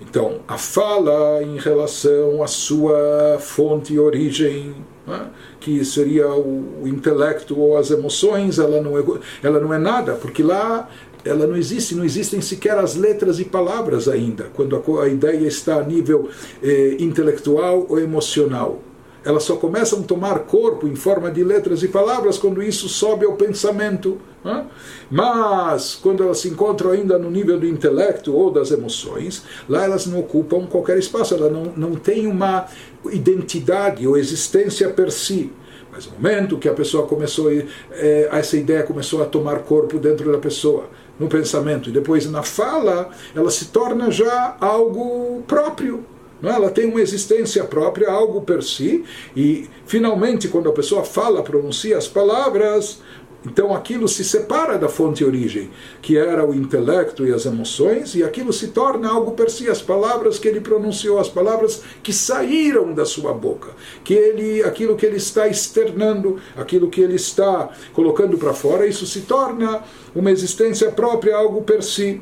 Então, 0.01 0.41
a 0.47 0.59
fala 0.59 1.43
em 1.43 1.59
relação 1.59 2.43
à 2.43 2.47
sua 2.47 3.39
fonte 3.41 3.95
e 3.95 3.99
origem, 3.99 4.75
né, 5.07 5.31
que 5.59 5.85
seria 5.85 6.29
o, 6.29 6.83
o, 6.83 6.89
intelecto 6.89 7.59
ou 7.59 7.79
as 7.79 7.91
emoções, 7.91 8.59
ela 8.59 8.81
não, 8.81 8.99
é, 8.99 9.03
ela 9.43 9.59
não 9.59 9.73
é 9.73 9.79
nada, 9.79 10.15
porque 10.15 10.43
lá 10.43 10.89
ela 11.25 11.47
não 11.47 11.57
existe, 11.57 11.95
não 11.95 12.05
existem 12.05 12.41
sequer 12.41 12.79
as 12.79 12.95
letras 12.95 13.41
e 13.41 13.45
palavras 13.45 14.07
ainda, 14.07 14.49
quando 14.55 14.77
a, 14.77 15.03
a 15.03 15.09
ideia 15.09 15.47
está 15.47 15.77
a 15.77 15.83
nível 15.83 16.29
eh, 16.63 16.97
intelectual 17.01 17.85
ou 17.89 17.99
emocional 17.99 18.81
elas 19.27 19.43
só 19.43 19.57
começam 19.57 19.99
a 19.99 20.03
tomar 20.05 20.39
corpo 20.41 20.87
em 20.87 20.95
forma 20.95 21.33
de 21.33 21.43
letras 21.43 21.83
e 21.83 21.89
palavras 21.89 22.39
quando 22.39 22.63
isso 22.63 22.89
sobe 22.89 23.27
ao 23.27 23.33
pensamento. 23.33 24.19
Né? 24.45 24.65
Mas, 25.11 25.97
quando 25.97 26.23
elas 26.23 26.39
se 26.39 26.49
encontram 26.49 26.93
ainda 26.93 27.19
no 27.19 27.29
nível 27.29 27.59
do 27.59 27.67
intelecto 27.67 28.33
ou 28.33 28.53
das 28.53 28.71
emoções, 28.71 29.43
lá 29.69 29.83
elas 29.83 30.07
não 30.07 30.21
ocupam 30.21 30.65
qualquer 30.67 30.97
espaço, 30.97 31.35
elas 31.35 31.53
não, 31.53 31.65
não 31.77 31.97
têm 31.97 32.29
uma 32.29 32.67
identidade 33.11 34.07
ou 34.07 34.17
existência 34.17 34.91
per 34.91 35.11
si. 35.11 35.53
Mas 35.91 36.07
no 36.07 36.13
momento 36.13 36.57
que 36.57 36.69
a 36.69 36.75
pessoa 36.75 37.05
começou, 37.09 37.51
é, 37.51 38.29
essa 38.31 38.57
ideia 38.57 38.85
começou 38.85 39.25
a 39.25 39.27
tomar 39.27 39.59
corpo 39.65 39.99
dentro 39.99 40.31
da 40.31 40.39
pessoa, 40.39 40.89
no 41.19 41.27
pensamento 41.27 41.89
e 41.89 41.93
depois 41.93 42.31
na 42.31 42.45
fala, 42.45 43.11
ela 43.35 43.51
se 43.51 43.67
torna 43.67 44.09
já 44.09 44.57
algo 44.61 45.43
próprio. 45.49 46.05
Ela 46.43 46.71
tem 46.71 46.87
uma 46.87 47.01
existência 47.01 47.65
própria, 47.65 48.11
algo 48.11 48.43
per 48.43 48.63
si, 48.63 49.05
e 49.35 49.69
finalmente, 49.87 50.49
quando 50.49 50.69
a 50.69 50.73
pessoa 50.73 51.03
fala, 51.03 51.43
pronuncia 51.43 51.97
as 51.97 52.07
palavras, 52.07 53.01
então 53.45 53.73
aquilo 53.73 54.09
se 54.09 54.25
separa 54.25 54.77
da 54.77 54.89
fonte 54.89 55.25
origem, 55.25 55.71
que 56.03 56.19
era 56.19 56.45
o 56.45 56.53
intelecto 56.53 57.25
e 57.25 57.33
as 57.33 57.47
emoções, 57.47 58.15
e 58.17 58.25
aquilo 58.25 58.53
se 58.53 58.69
torna 58.69 59.09
algo 59.09 59.33
per 59.33 59.49
si, 59.49 59.71
as 59.71 59.81
palavras 59.81 60.39
que 60.39 60.49
ele 60.49 60.61
pronunciou, 60.61 61.19
as 61.19 61.29
palavras 61.29 61.83
que 62.03 62.13
saíram 62.13 62.93
da 62.93 63.05
sua 63.05 63.33
boca, 63.33 63.71
que 64.03 64.13
ele, 64.15 64.65
aquilo 64.65 64.97
que 64.97 65.07
ele 65.07 65.17
está 65.17 65.47
externando, 65.47 66.39
aquilo 66.57 66.91
que 66.91 67.01
ele 67.01 67.15
está 67.15 67.71
colocando 67.93 68.37
para 68.37 68.53
fora, 68.53 68.87
isso 68.87 69.07
se 69.07 69.23
torna 69.23 69.83
uma 70.15 70.33
existência 70.33 70.91
própria, 70.91 71.37
algo 71.37 71.63
per 71.63 71.83
si. 71.85 72.21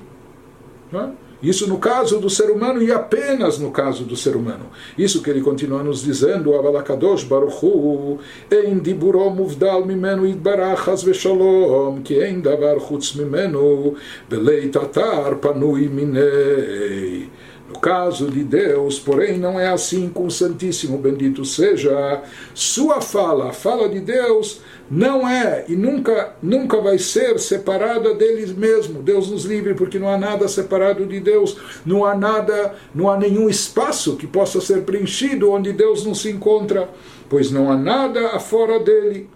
Não 0.93 1.01
é? 1.01 1.24
Isso 1.45 1.69
no 1.69 1.79
caso 1.79 2.19
do 2.19 2.31
ser 2.31 2.51
humano 2.51 2.83
e 2.83 2.91
apenas 2.91 3.59
no 3.59 3.71
caso 3.71 4.05
do 4.05 4.17
ser 4.17 4.35
humano. 4.35 4.71
Isso 4.97 5.23
que 5.23 5.29
ele 5.29 5.43
continua 5.43 5.83
nos 5.83 6.03
dizendo, 6.03 6.55
Avalakadosh 6.55 7.25
Baruchu, 7.25 8.19
Ein 8.51 8.81
diburo 8.81 9.29
muvdal 9.29 9.85
mimenu 9.85 10.27
idbarach 10.27 10.89
has 10.89 11.03
veshalom, 11.03 12.03
que 12.03 12.23
ein 12.23 12.41
davar 12.41 12.79
chutz 12.81 13.15
mimenu, 13.15 13.95
belei 14.29 14.71
tatar 14.71 15.37
panui 15.37 15.89
minei. 15.89 17.29
No 17.67 17.81
caso 17.81 18.31
de 18.31 18.45
Deus, 18.45 18.99
porém, 18.99 19.39
não 19.39 19.59
é 19.59 19.69
assim 19.69 20.11
com 20.11 20.27
o 20.27 20.31
Santíssimo, 20.31 20.99
bendito 20.99 21.47
seja. 21.47 22.23
Sua 22.53 23.01
fala, 23.01 23.49
a 23.49 23.53
fala 23.55 23.89
de 23.89 24.01
Deus, 24.01 24.61
não 24.91 25.27
é 25.27 25.65
e 25.67 25.75
nunca, 25.75 26.37
nunca 26.43 26.79
vai 26.81 26.99
ser 26.99 27.39
separada 27.39 28.15
deles 28.15 28.53
mesmo. 28.53 29.03
Deus 29.03 29.31
nos 29.31 29.47
livre, 29.47 29.73
porque 29.75 29.99
não 29.99 30.09
há 30.09 30.19
nada 30.19 30.47
separado 30.47 31.07
de 31.07 31.19
Deus, 31.21 31.57
não 31.87 32.05
há 32.05 32.15
nada, 32.15 32.75
não 32.95 33.09
há 33.09 33.17
nenhum 33.17 33.49
espaço 33.49 34.17
que 34.17 34.27
possa 34.27 34.61
ser 34.61 34.83
preenchido 34.83 35.51
onde 35.51 35.73
Deus 35.73 36.05
não 36.05 36.15
se 36.15 36.31
encontra, 36.31 36.91
pois 37.31 37.51
não 37.51 37.73
há 37.73 37.77
nada 37.77 38.29
afora 38.29 38.79
dele 38.79 39.31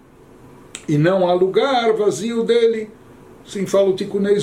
e 0.87 0.99
não 0.99 1.27
há 1.27 1.33
lugar 1.33 1.95
vazio 1.95 2.45
dele. 2.45 2.91
Sim 3.47 3.65
fala 3.65 3.89
o 3.89 3.97
Tikunei. 3.97 4.39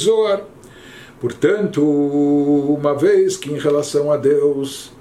Portanto, 1.25 1.82
uma 1.82 2.94
vez 2.94 3.36
que 3.36 3.51
em 3.51 3.58
relação 3.58 4.12
a 4.12 4.15
Deus, 4.15 4.91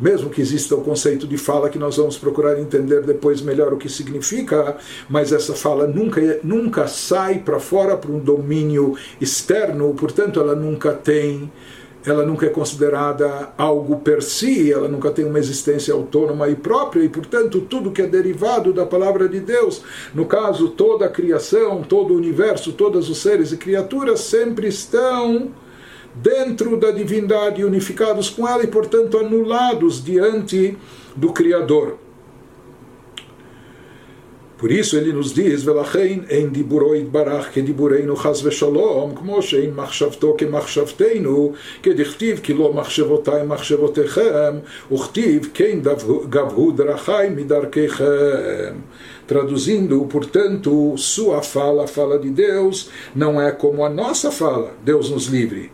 mesmo 0.00 0.28
que 0.28 0.40
exista 0.40 0.74
o 0.74 0.80
conceito 0.80 1.24
de 1.24 1.38
fala 1.38 1.70
que 1.70 1.78
nós 1.78 1.98
vamos 1.98 2.18
procurar 2.18 2.58
entender 2.58 3.02
depois 3.02 3.40
melhor 3.40 3.72
o 3.72 3.76
que 3.76 3.88
significa, 3.88 4.76
mas 5.08 5.30
essa 5.32 5.54
fala 5.54 5.86
nunca, 5.86 6.40
nunca 6.42 6.88
sai 6.88 7.38
para 7.38 7.60
fora 7.60 7.96
para 7.96 8.10
um 8.10 8.18
domínio 8.18 8.96
externo, 9.20 9.94
portanto, 9.94 10.40
ela 10.40 10.56
nunca 10.56 10.92
tem 10.94 11.48
ela 12.04 12.24
nunca 12.24 12.46
é 12.46 12.48
considerada 12.48 13.52
algo 13.56 14.00
per 14.00 14.22
si, 14.22 14.72
ela 14.72 14.88
nunca 14.88 15.10
tem 15.10 15.24
uma 15.24 15.38
existência 15.38 15.94
autônoma 15.94 16.48
e 16.48 16.56
própria, 16.56 17.02
e 17.02 17.08
portanto 17.08 17.60
tudo 17.60 17.90
que 17.90 18.02
é 18.02 18.06
derivado 18.06 18.72
da 18.72 18.84
palavra 18.84 19.28
de 19.28 19.40
Deus, 19.40 19.82
no 20.14 20.26
caso 20.26 20.70
toda 20.70 21.06
a 21.06 21.08
criação, 21.08 21.82
todo 21.82 22.14
o 22.14 22.16
universo, 22.16 22.72
todos 22.72 23.08
os 23.08 23.18
seres 23.18 23.52
e 23.52 23.56
criaturas 23.56 24.20
sempre 24.20 24.68
estão 24.68 25.50
dentro 26.14 26.76
da 26.76 26.90
divindade, 26.90 27.64
unificados 27.64 28.28
com 28.28 28.46
ela 28.46 28.62
e 28.62 28.66
portanto 28.66 29.18
anulados 29.18 30.02
diante 30.02 30.76
do 31.16 31.32
Criador. 31.32 32.01
Por 34.62 34.70
isso 34.70 34.96
ele 34.96 35.12
nos 35.12 35.34
diz, 35.34 35.64
Velachein 35.64 36.24
en 36.30 36.52
diburoi 36.52 37.02
barach 37.02 37.50
que 37.50 37.60
dibureinu 37.60 38.14
chas 38.14 38.40
veshalom, 38.40 39.12
como 39.12 39.42
shein 39.42 39.72
machshavto 39.74 40.34
que 40.34 40.46
machshavteinu, 40.46 41.52
que 41.82 41.92
dichtiv 41.92 42.40
que 42.40 42.54
lo 42.54 42.72
machshavotai 42.72 43.42
machshavotechem, 43.44 44.62
uchtiv 44.88 45.50
quem 45.52 45.82
gavhu 45.82 46.70
drachai 46.70 47.30
midarkechem. 47.30 48.84
Traduzindo, 49.26 50.00
portanto, 50.06 50.94
sua 50.96 51.42
fala, 51.42 51.82
a 51.82 51.86
fala 51.88 52.16
de 52.16 52.30
Deus, 52.30 52.88
não 53.16 53.42
é 53.42 53.50
como 53.50 53.84
a 53.84 53.90
nossa 53.90 54.30
fala, 54.30 54.74
Deus 54.84 55.10
nos 55.10 55.26
livre. 55.26 55.72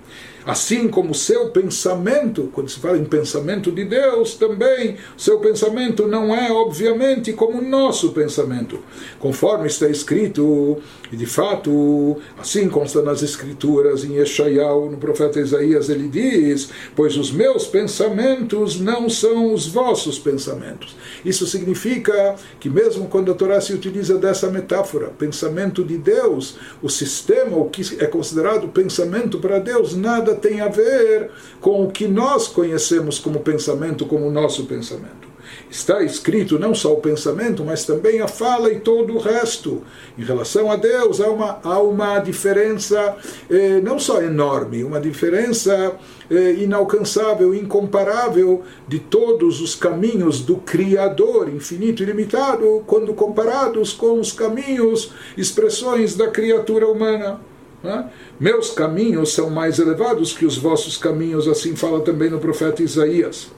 Assim 0.48 0.88
como 0.88 1.14
seu 1.14 1.50
pensamento, 1.50 2.48
quando 2.54 2.70
se 2.70 2.80
fala 2.80 2.96
em 2.96 3.04
pensamento 3.04 3.70
de 3.70 3.84
Deus, 3.84 4.32
também 4.32 4.96
seu 5.14 5.38
pensamento 5.40 6.08
não 6.08 6.34
é, 6.34 6.50
obviamente, 6.50 7.34
como 7.34 7.58
o 7.58 7.62
nosso 7.62 8.12
pensamento. 8.12 8.78
Conforme 9.18 9.66
está 9.66 9.90
escrito, 9.90 10.78
e 11.12 11.16
de 11.16 11.26
fato, 11.26 12.16
assim 12.38 12.66
consta 12.66 13.02
nas 13.02 13.22
Escrituras, 13.22 14.04
em 14.04 14.14
Yeshayahu, 14.14 14.90
no 14.90 14.96
profeta 14.96 15.38
Isaías, 15.38 15.90
ele 15.90 16.08
diz: 16.08 16.70
Pois 16.96 17.18
os 17.18 17.30
meus 17.30 17.66
pensamentos 17.66 18.80
não 18.80 19.10
são 19.10 19.52
os 19.52 19.66
vossos 19.66 20.18
pensamentos. 20.18 20.96
Isso 21.26 21.46
significa 21.46 22.36
que, 22.58 22.70
mesmo 22.70 23.06
quando 23.08 23.30
a 23.30 23.34
Torá 23.34 23.60
se 23.60 23.74
utiliza 23.74 24.16
dessa 24.16 24.50
metáfora, 24.50 25.08
pensamento 25.08 25.84
de 25.84 25.98
Deus, 25.98 26.56
o 26.82 26.88
sistema, 26.88 27.54
o 27.58 27.68
que 27.68 28.02
é 28.02 28.06
considerado 28.06 28.66
pensamento 28.68 29.38
para 29.38 29.58
Deus, 29.58 29.94
nada 29.94 30.37
tem 30.38 30.60
a 30.60 30.68
ver 30.68 31.30
com 31.60 31.84
o 31.84 31.90
que 31.90 32.08
nós 32.08 32.48
conhecemos 32.48 33.18
como 33.18 33.40
pensamento, 33.40 34.06
como 34.06 34.30
nosso 34.30 34.64
pensamento. 34.64 35.28
Está 35.70 36.02
escrito 36.02 36.58
não 36.58 36.74
só 36.74 36.94
o 36.94 37.00
pensamento, 37.00 37.64
mas 37.64 37.84
também 37.84 38.20
a 38.20 38.28
fala 38.28 38.72
e 38.72 38.80
todo 38.80 39.14
o 39.14 39.18
resto. 39.18 39.82
Em 40.16 40.24
relação 40.24 40.70
a 40.70 40.76
Deus, 40.76 41.20
há 41.20 41.28
uma, 41.28 41.60
há 41.62 41.78
uma 41.80 42.18
diferença 42.20 43.16
eh, 43.50 43.80
não 43.82 43.98
só 43.98 44.22
enorme, 44.22 44.82
uma 44.82 45.00
diferença 45.00 45.94
eh, 46.30 46.52
inalcançável, 46.54 47.54
incomparável 47.54 48.62
de 48.86 48.98
todos 48.98 49.60
os 49.60 49.74
caminhos 49.74 50.40
do 50.40 50.56
Criador 50.56 51.48
infinito 51.48 52.02
e 52.02 52.06
limitado, 52.06 52.82
quando 52.86 53.12
comparados 53.12 53.92
com 53.92 54.18
os 54.18 54.32
caminhos, 54.32 55.12
expressões 55.36 56.16
da 56.16 56.28
criatura 56.28 56.86
humana. 56.86 57.40
Né? 57.82 58.10
Meus 58.38 58.70
caminhos 58.70 59.32
são 59.32 59.50
mais 59.50 59.78
elevados 59.78 60.32
que 60.32 60.44
os 60.44 60.56
vossos 60.56 60.96
caminhos, 60.96 61.46
assim 61.46 61.76
fala 61.76 62.00
também 62.00 62.30
no 62.30 62.38
profeta 62.38 62.82
Isaías. 62.82 63.50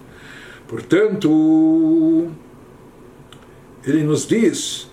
Portanto, 0.69 2.29
ele 3.85 4.05
nos 4.05 4.27
diz, 4.27 4.89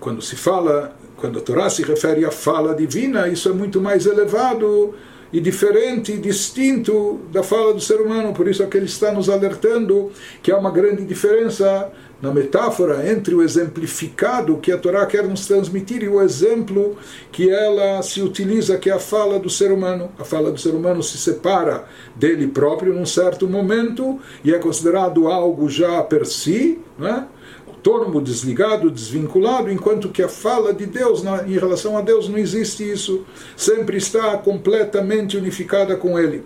quando 0.00 0.22
se 0.22 0.36
fala, 0.36 0.96
quando 1.16 1.38
a 1.38 1.42
Torá 1.42 1.68
se 1.68 1.82
refere 1.82 2.24
à 2.24 2.30
fala 2.30 2.74
divina, 2.74 3.28
isso 3.28 3.48
é 3.48 3.52
muito 3.52 3.80
mais 3.80 4.06
elevado 4.06 4.94
e 5.32 5.40
diferente, 5.40 6.16
distinto 6.16 7.20
da 7.30 7.42
fala 7.42 7.74
do 7.74 7.80
ser 7.80 8.00
humano. 8.00 8.32
Por 8.32 8.48
isso 8.48 8.62
é 8.62 8.66
que 8.66 8.76
ele 8.76 8.86
está 8.86 9.12
nos 9.12 9.28
alertando 9.28 10.10
que 10.42 10.50
há 10.50 10.56
uma 10.56 10.70
grande 10.70 11.04
diferença 11.04 11.92
na 12.20 12.32
metáfora 12.32 13.10
entre 13.10 13.34
o 13.34 13.42
exemplificado 13.42 14.58
que 14.58 14.72
a 14.72 14.78
Torá 14.78 15.06
quer 15.06 15.24
nos 15.24 15.46
transmitir 15.46 16.02
e 16.02 16.08
o 16.08 16.20
exemplo 16.20 16.96
que 17.30 17.48
ela 17.48 18.02
se 18.02 18.20
utiliza, 18.20 18.76
que 18.76 18.90
é 18.90 18.92
a 18.92 18.98
fala 18.98 19.38
do 19.38 19.48
ser 19.48 19.70
humano. 19.70 20.10
A 20.18 20.24
fala 20.24 20.50
do 20.50 20.58
ser 20.58 20.74
humano 20.74 21.02
se 21.02 21.16
separa 21.16 21.84
dele 22.16 22.48
próprio 22.48 22.92
num 22.92 23.06
certo 23.06 23.46
momento 23.46 24.18
e 24.42 24.52
é 24.52 24.58
considerado 24.58 25.28
algo 25.28 25.68
já 25.68 26.02
per 26.02 26.26
si, 26.26 26.80
né? 26.98 27.26
autônomo, 27.68 28.20
desligado, 28.20 28.90
desvinculado, 28.90 29.70
enquanto 29.70 30.08
que 30.08 30.22
a 30.22 30.28
fala 30.28 30.74
de 30.74 30.84
Deus 30.84 31.22
em 31.46 31.56
relação 31.56 31.96
a 31.96 32.00
Deus 32.00 32.28
não 32.28 32.36
existe 32.36 32.82
isso, 32.82 33.24
sempre 33.56 33.96
está 33.96 34.36
completamente 34.36 35.36
unificada 35.36 35.96
com 35.96 36.18
Ele. 36.18 36.44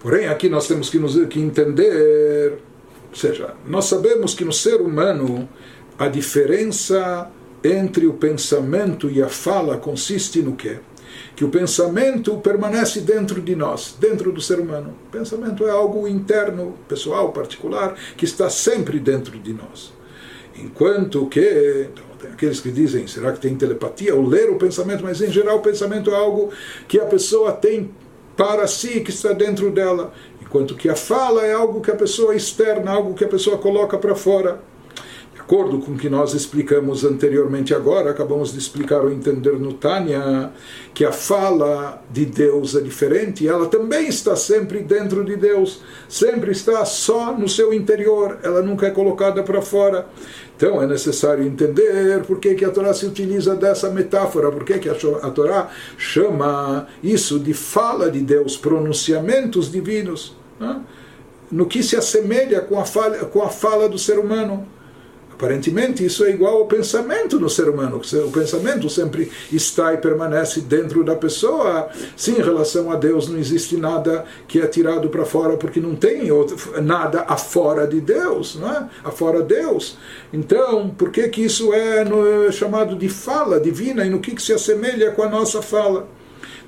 Porém, 0.00 0.26
aqui 0.26 0.48
nós 0.48 0.66
temos 0.66 0.90
que, 0.90 0.98
nos, 0.98 1.16
que 1.26 1.40
entender 1.40 2.58
ou 3.14 3.20
seja, 3.20 3.54
nós 3.64 3.84
sabemos 3.84 4.34
que 4.34 4.44
no 4.44 4.52
ser 4.52 4.80
humano 4.80 5.48
a 5.96 6.08
diferença 6.08 7.30
entre 7.62 8.08
o 8.08 8.14
pensamento 8.14 9.08
e 9.08 9.22
a 9.22 9.28
fala 9.28 9.76
consiste 9.76 10.42
no 10.42 10.56
quê? 10.56 10.80
Que 11.36 11.44
o 11.44 11.48
pensamento 11.48 12.36
permanece 12.38 13.00
dentro 13.00 13.40
de 13.40 13.54
nós, 13.54 13.96
dentro 14.00 14.32
do 14.32 14.40
ser 14.40 14.58
humano. 14.58 14.96
O 15.06 15.10
pensamento 15.12 15.64
é 15.64 15.70
algo 15.70 16.08
interno, 16.08 16.74
pessoal, 16.88 17.30
particular, 17.30 17.94
que 18.16 18.24
está 18.24 18.50
sempre 18.50 18.98
dentro 18.98 19.38
de 19.38 19.52
nós. 19.52 19.92
Enquanto 20.58 21.28
que 21.28 21.88
então, 21.92 22.04
tem 22.20 22.32
aqueles 22.32 22.58
que 22.58 22.72
dizem, 22.72 23.06
será 23.06 23.30
que 23.30 23.38
tem 23.38 23.54
telepatia 23.54 24.12
ou 24.12 24.26
ler 24.26 24.50
o 24.50 24.58
pensamento? 24.58 25.04
Mas 25.04 25.20
em 25.20 25.30
geral 25.30 25.58
o 25.58 25.62
pensamento 25.62 26.10
é 26.10 26.16
algo 26.16 26.50
que 26.88 26.98
a 26.98 27.06
pessoa 27.06 27.52
tem 27.52 27.92
para 28.36 28.66
si, 28.66 29.00
que 29.00 29.10
está 29.10 29.32
dentro 29.32 29.70
dela 29.70 30.12
enquanto 30.54 30.76
que 30.76 30.88
a 30.88 30.94
fala 30.94 31.44
é 31.44 31.52
algo 31.52 31.80
que 31.80 31.90
a 31.90 31.96
pessoa 31.96 32.32
externa, 32.32 32.92
algo 32.92 33.12
que 33.12 33.24
a 33.24 33.28
pessoa 33.28 33.58
coloca 33.58 33.98
para 33.98 34.14
fora. 34.14 34.60
A 35.36 35.42
acordo 35.44 35.78
com 35.80 35.92
o 35.92 35.96
que 35.96 36.08
nós 36.08 36.32
explicamos 36.32 37.04
anteriormente 37.04 37.74
agora, 37.74 38.10
acabamos 38.10 38.52
de 38.52 38.58
explicar 38.58 39.00
ou 39.00 39.10
entender 39.10 39.58
no 39.58 39.74
Tânia, 39.74 40.52
que 40.94 41.04
a 41.04 41.12
fala 41.12 42.02
de 42.10 42.24
Deus 42.24 42.74
é 42.74 42.80
diferente, 42.80 43.46
ela 43.46 43.66
também 43.66 44.08
está 44.08 44.36
sempre 44.36 44.80
dentro 44.80 45.24
de 45.24 45.36
Deus, 45.36 45.82
sempre 46.08 46.52
está 46.52 46.84
só 46.84 47.36
no 47.36 47.48
seu 47.48 47.74
interior, 47.74 48.38
ela 48.42 48.62
nunca 48.62 48.86
é 48.86 48.90
colocada 48.90 49.42
para 49.42 49.60
fora. 49.60 50.06
Então 50.56 50.80
é 50.80 50.86
necessário 50.86 51.44
entender 51.44 52.22
por 52.22 52.38
que, 52.38 52.54
que 52.54 52.64
a 52.64 52.70
Torá 52.70 52.94
se 52.94 53.04
utiliza 53.04 53.56
dessa 53.56 53.90
metáfora, 53.90 54.50
por 54.50 54.64
que, 54.64 54.78
que 54.78 54.88
a 54.88 54.94
Torá 54.94 55.68
chama 55.98 56.86
isso 57.02 57.38
de 57.38 57.52
fala 57.52 58.10
de 58.10 58.20
Deus, 58.20 58.56
pronunciamentos 58.56 59.70
divinos, 59.70 60.36
né? 60.58 60.80
no 61.50 61.66
que 61.66 61.82
se 61.82 61.96
assemelha 61.96 62.60
com 62.60 62.78
a, 62.78 62.84
fala, 62.84 63.18
com 63.26 63.42
a 63.42 63.48
fala 63.48 63.88
do 63.88 63.98
ser 63.98 64.18
humano. 64.18 64.66
Aparentemente, 65.34 66.04
isso 66.04 66.24
é 66.24 66.30
igual 66.30 66.58
ao 66.58 66.66
pensamento 66.66 67.40
no 67.40 67.50
ser 67.50 67.68
humano. 67.68 68.00
O 68.00 68.30
pensamento 68.30 68.88
sempre 68.88 69.30
está 69.52 69.92
e 69.92 69.96
permanece 69.96 70.60
dentro 70.60 71.02
da 71.02 71.16
pessoa. 71.16 71.88
Sim, 72.16 72.38
em 72.38 72.42
relação 72.42 72.90
a 72.90 72.94
Deus, 72.94 73.28
não 73.28 73.36
existe 73.36 73.76
nada 73.76 74.24
que 74.46 74.60
é 74.60 74.66
tirado 74.68 75.08
para 75.08 75.24
fora, 75.24 75.56
porque 75.56 75.80
não 75.80 75.96
tem 75.96 76.30
outro, 76.30 76.80
nada 76.80 77.24
afora 77.26 77.84
de 77.84 78.00
Deus, 78.00 78.54
não 78.54 78.70
é? 78.70 78.88
afora 79.02 79.42
Deus. 79.42 79.98
Então, 80.32 80.90
por 80.90 81.10
que, 81.10 81.28
que 81.28 81.44
isso 81.44 81.74
é, 81.74 82.04
no, 82.04 82.46
é 82.46 82.52
chamado 82.52 82.94
de 82.94 83.08
fala 83.08 83.58
divina 83.58 84.06
e 84.06 84.10
no 84.10 84.20
que, 84.20 84.36
que 84.36 84.42
se 84.42 84.52
assemelha 84.52 85.10
com 85.10 85.24
a 85.24 85.28
nossa 85.28 85.60
fala? 85.60 86.08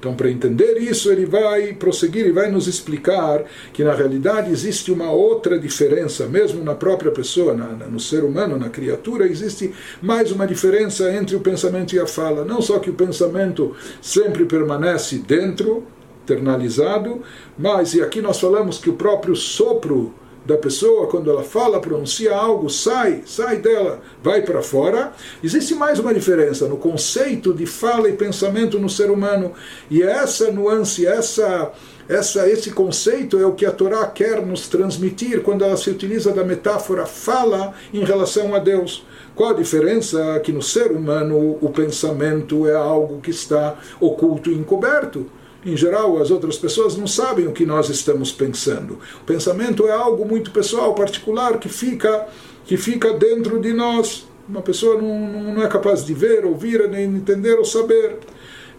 Então, 0.06 0.14
para 0.14 0.30
entender 0.30 0.78
isso, 0.78 1.10
ele 1.10 1.26
vai 1.26 1.72
prosseguir 1.72 2.28
e 2.28 2.30
vai 2.30 2.48
nos 2.48 2.68
explicar 2.68 3.42
que 3.72 3.82
na 3.82 3.92
realidade 3.92 4.52
existe 4.52 4.92
uma 4.92 5.10
outra 5.10 5.58
diferença, 5.58 6.26
mesmo 6.26 6.62
na 6.62 6.76
própria 6.76 7.10
pessoa, 7.10 7.54
na, 7.54 7.66
no 7.88 7.98
ser 7.98 8.22
humano, 8.22 8.56
na 8.56 8.68
criatura, 8.68 9.26
existe 9.26 9.74
mais 10.00 10.30
uma 10.30 10.46
diferença 10.46 11.12
entre 11.12 11.34
o 11.34 11.40
pensamento 11.40 11.92
e 11.96 11.98
a 11.98 12.06
fala. 12.06 12.44
Não 12.44 12.62
só 12.62 12.78
que 12.78 12.88
o 12.88 12.94
pensamento 12.94 13.74
sempre 14.00 14.44
permanece 14.44 15.18
dentro, 15.18 15.82
internalizado, 16.22 17.22
mas, 17.58 17.94
e 17.94 18.00
aqui 18.00 18.22
nós 18.22 18.38
falamos 18.38 18.78
que 18.78 18.88
o 18.88 18.94
próprio 18.94 19.34
sopro 19.34 20.14
da 20.46 20.56
pessoa, 20.56 21.08
quando 21.08 21.28
ela 21.28 21.42
fala, 21.42 21.80
pronuncia 21.80 22.32
algo, 22.32 22.70
sai, 22.70 23.22
sai 23.26 23.56
dela, 23.56 24.00
vai 24.22 24.42
para 24.42 24.62
fora. 24.62 25.12
Existe 25.42 25.74
mais 25.74 25.98
uma 25.98 26.14
diferença 26.14 26.68
no 26.68 26.76
conceito 26.76 27.52
de 27.52 27.66
fala 27.66 28.08
e 28.08 28.12
pensamento 28.12 28.78
no 28.78 28.88
ser 28.88 29.10
humano. 29.10 29.52
E 29.90 30.04
essa 30.04 30.52
nuance, 30.52 31.04
essa, 31.04 31.72
essa, 32.08 32.48
esse 32.48 32.70
conceito 32.70 33.36
é 33.38 33.44
o 33.44 33.54
que 33.54 33.66
a 33.66 33.72
Torá 33.72 34.06
quer 34.06 34.40
nos 34.40 34.68
transmitir 34.68 35.42
quando 35.42 35.64
ela 35.64 35.76
se 35.76 35.90
utiliza 35.90 36.30
da 36.30 36.44
metáfora 36.44 37.06
fala 37.06 37.74
em 37.92 38.04
relação 38.04 38.54
a 38.54 38.60
Deus. 38.60 39.04
Qual 39.34 39.50
a 39.50 39.54
diferença? 39.54 40.38
Que 40.40 40.52
no 40.52 40.62
ser 40.62 40.92
humano 40.92 41.58
o 41.60 41.70
pensamento 41.70 42.68
é 42.68 42.74
algo 42.74 43.20
que 43.20 43.30
está 43.30 43.76
oculto 44.00 44.48
e 44.48 44.54
encoberto 44.54 45.26
em 45.66 45.76
geral, 45.76 46.20
as 46.20 46.30
outras 46.30 46.56
pessoas 46.56 46.96
não 46.96 47.06
sabem 47.06 47.46
o 47.46 47.52
que 47.52 47.66
nós 47.66 47.88
estamos 47.88 48.30
pensando. 48.30 48.98
O 49.20 49.24
pensamento 49.24 49.86
é 49.86 49.92
algo 49.92 50.24
muito 50.24 50.50
pessoal, 50.50 50.94
particular, 50.94 51.58
que 51.58 51.68
fica, 51.68 52.26
que 52.64 52.76
fica 52.76 53.12
dentro 53.14 53.60
de 53.60 53.72
nós. 53.72 54.26
Uma 54.48 54.62
pessoa 54.62 55.00
não, 55.00 55.54
não 55.54 55.62
é 55.62 55.68
capaz 55.68 56.04
de 56.04 56.14
ver, 56.14 56.44
ouvir, 56.44 56.88
nem 56.88 57.04
entender 57.04 57.54
ou 57.54 57.64
saber. 57.64 58.18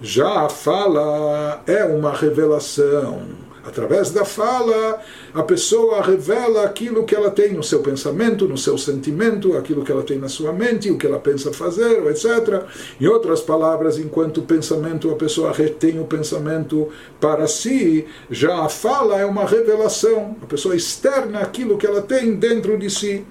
Já 0.02 0.46
a 0.46 0.50
fala 0.50 1.62
é 1.68 1.84
uma 1.84 2.14
revelação 2.14 3.47
Através 3.68 4.12
da 4.12 4.24
fala, 4.24 5.02
a 5.34 5.44
pessoa 5.44 6.02
revela 6.02 6.64
aquilo 6.64 7.04
que 7.04 7.14
ela 7.14 7.30
tem 7.30 7.52
no 7.52 7.62
seu 7.62 7.82
pensamento, 7.82 8.48
no 8.48 8.58
seu 8.58 8.78
sentimento, 8.78 9.58
aquilo 9.58 9.84
que 9.84 9.92
ela 9.92 10.04
tem 10.04 10.18
na 10.18 10.30
sua 10.30 10.54
mente, 10.54 10.90
o 10.90 10.98
que 10.98 11.06
ela 11.06 11.20
pensa 11.20 11.52
fazer, 11.52 12.02
etc. 12.08 12.64
Em 13.00 13.08
outras 13.08 13.42
palavras, 13.42 13.98
enquanto 13.98 14.42
pensamento, 14.42 15.12
a 15.12 15.16
pessoa 15.16 15.52
retém 15.52 16.00
o 16.00 16.06
pensamento 16.06 16.88
para 17.20 17.46
si, 17.46 18.08
já 18.32 18.64
a 18.64 18.70
fala 18.70 19.20
é 19.20 19.26
uma 19.26 19.46
revelação, 19.46 20.38
a 20.42 20.46
pessoa 20.46 20.74
externa 20.74 21.40
aquilo 21.40 21.78
que 21.78 21.86
ela 21.86 22.02
tem 22.02 22.36
dentro 22.36 22.78
de 22.78 22.90
si. 22.90 23.26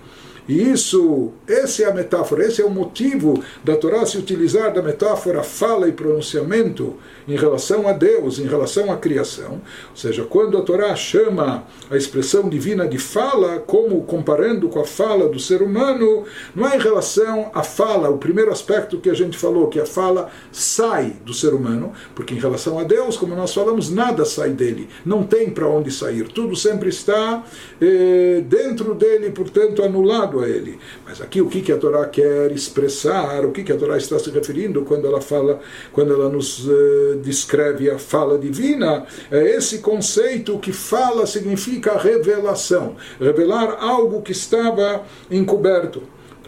E 0.49 0.71
isso, 0.71 1.33
essa 1.49 1.83
é 1.83 1.87
a 1.87 1.95
metáfora, 1.95 2.47
esse 2.47 2.63
é 2.63 2.65
o 2.65 2.71
motivo 2.71 3.43
da 3.65 3.77
Torá 3.77 4.07
se 4.07 4.17
utilizar 4.17 4.73
da 4.73 4.81
metáfora 4.81 5.43
fala 5.43 5.89
e 5.89 5.93
pronunciamento 5.93 6.95
em 7.27 7.37
relação 7.37 7.89
a 7.89 7.93
Deus, 7.93 8.39
em 8.39 8.47
relação 8.47 8.93
à 8.93 8.97
criação. 8.97 9.61
Ou 9.91 9.97
seja, 9.97 10.25
quando 10.25 10.57
a 10.57 10.63
Torá 10.63 10.95
chama 10.95 11.65
a 11.91 11.97
expressão 11.97 12.49
divina 12.49 12.87
de 12.87 12.99
fala, 12.99 13.59
como 13.59 14.03
comparando 14.03 14.69
com 14.69 14.81
a 14.81 14.85
fala 14.85 15.29
do 15.29 15.41
ser 15.41 15.63
humano, 15.63 16.25
não 16.55 16.69
é 16.69 16.77
em 16.77 16.81
relação 16.81 17.51
à 17.53 17.63
fala, 17.65 18.09
o 18.09 18.19
primeiro 18.19 18.53
aspecto 18.53 18.99
que 18.99 19.11
a 19.11 19.15
gente 19.15 19.37
falou, 19.37 19.69
que 19.69 19.81
a 19.81 19.87
fala 19.87 20.31
sai 20.53 21.17
do 21.25 21.35
ser 21.35 21.53
humano, 21.53 21.93
porque 22.15 22.35
em 22.35 22.39
relação 22.39 22.79
a 22.79 22.85
Deus, 22.85 23.17
como 23.17 23.35
nós 23.35 23.53
falamos, 23.53 23.91
nada 23.91 24.25
sai 24.25 24.51
dele, 24.51 24.89
não 25.05 25.25
tem 25.25 25.51
para 25.51 25.69
onde 25.69 25.91
sair, 25.91 26.29
tudo 26.29 26.55
sempre 26.55 26.89
está 26.89 27.45
eh, 27.81 28.45
dentro 28.47 28.95
dele, 28.95 29.31
portanto, 29.31 29.83
anulado 29.83 30.36
a 30.36 30.50
ele. 30.50 30.78
Mas 31.06 31.22
aqui 31.22 31.42
o 31.42 31.48
que, 31.48 31.62
que 31.62 31.72
a 31.72 31.78
Torá 31.78 32.06
quer 32.06 32.52
expressar, 32.52 33.46
o 33.46 33.52
que, 33.52 33.64
que 33.64 33.72
a 33.72 33.78
Torá 33.78 33.98
está 33.98 34.20
se 34.20 34.30
referindo 34.30 34.84
quando 34.84 35.08
ela 35.08 35.22
fala, 35.22 35.60
quando 35.92 36.14
ela 36.14 36.30
nos 36.30 36.68
uh, 36.68 37.18
descreve 37.22 37.90
a 37.90 37.98
fala 37.98 38.38
divina, 38.38 39.06
é 39.32 39.56
esse 39.56 39.80
conceito 39.80 40.60
que 40.60 40.74
fala 40.74 41.26
significa 41.26 41.98
revelação, 41.98 42.96
revelar 43.20 43.78
algo 43.80 44.22
que 44.22 44.32
estava 44.32 45.04
encoberto. 45.30 46.02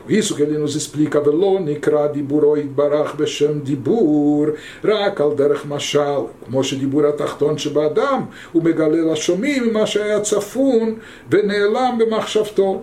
isso 0.08 0.36
que 0.36 0.44
ele 0.44 0.58
nos 0.58 0.76
explica, 0.76 1.20
ולא 1.26 1.60
נקרא 1.62 2.08
דיבורו 2.08 2.58
יתברך 2.58 3.16
בשם 3.16 3.60
דיבור, 3.60 4.46
רק 4.84 5.22
על 5.22 5.30
דרך 5.36 5.66
משל, 5.66 6.20
כמו 6.46 6.64
שדיבור 6.64 7.06
התחתון 7.06 7.58
שבאדם, 7.58 8.22
הוא 8.52 8.64
מגלה 8.64 9.14
לשומעים 9.14 9.74
מה 9.74 9.88
שהיה 9.88 10.20
צפון 10.20 10.96
ונעלם 11.30 11.98
במחשבתו. 11.98 12.82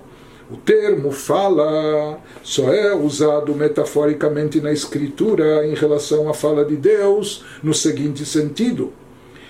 o 0.49 0.57
termo 0.57 1.11
fala 1.11 2.19
só 2.43 2.71
é 2.71 2.93
usado 2.93 3.55
metaforicamente 3.55 4.61
na 4.61 4.71
Escritura 4.71 5.65
em 5.65 5.73
relação 5.73 6.29
à 6.29 6.35
fala 6.35 6.63
de 6.63 6.75
Deus 6.75 7.43
no 7.63 7.73
seguinte 7.73 8.23
sentido: 8.25 8.93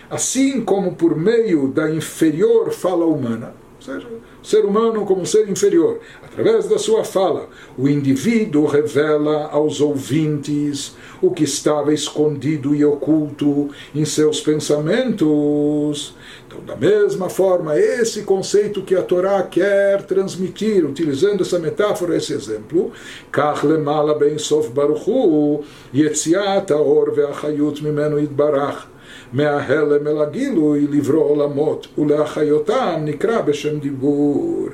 assim 0.09 0.61
como 0.61 0.95
por 0.95 1.17
meio 1.17 1.67
da 1.67 1.91
inferior 1.91 2.71
fala 2.71 3.05
humana, 3.05 3.53
ou 3.77 3.81
seja, 3.81 4.07
o 4.41 4.45
ser 4.47 4.63
humano 4.63 5.05
como 5.05 5.25
ser 5.25 5.49
inferior, 5.49 5.99
através 6.23 6.69
da 6.69 6.77
sua 6.77 7.03
fala, 7.03 7.49
o 7.77 7.89
indivíduo 7.89 8.65
revela 8.65 9.49
aos 9.51 9.81
ouvintes 9.81 10.95
o 11.21 11.29
que 11.29 11.43
estava 11.43 11.93
escondido 11.93 12.73
e 12.73 12.85
oculto 12.85 13.69
em 13.93 14.05
seus 14.05 14.39
pensamentos 14.39 16.15
então, 16.54 16.64
da 16.64 16.74
mesma 16.74 17.28
forma, 17.28 17.78
esse 17.78 18.22
conceito 18.22 18.82
que 18.82 18.96
a 18.96 19.02
Torá 19.02 19.40
quer 19.44 20.02
transmitir, 20.02 20.84
utilizando 20.84 21.42
essa 21.42 21.60
metáfora, 21.60 22.16
esse 22.16 22.32
exemplo, 22.32 22.90
Kach 23.30 23.62
lemala 23.62 24.18
ben 24.18 24.36
sof 24.36 24.68
baruchu, 24.70 25.62
yetziat 25.94 26.70
haor 26.70 27.12
ve'achayut 27.14 27.80
mimenu 27.82 28.18
yitbarach. 28.18 28.88
מההלם 29.32 30.06
אל 30.06 30.22
הגילוי 30.22 30.86
לברוא 30.90 31.24
עולמות 31.24 31.86
ולהחיותם 31.98 33.00
נקרא 33.04 33.40
בשם 33.40 33.78
דיבור. 33.78 34.68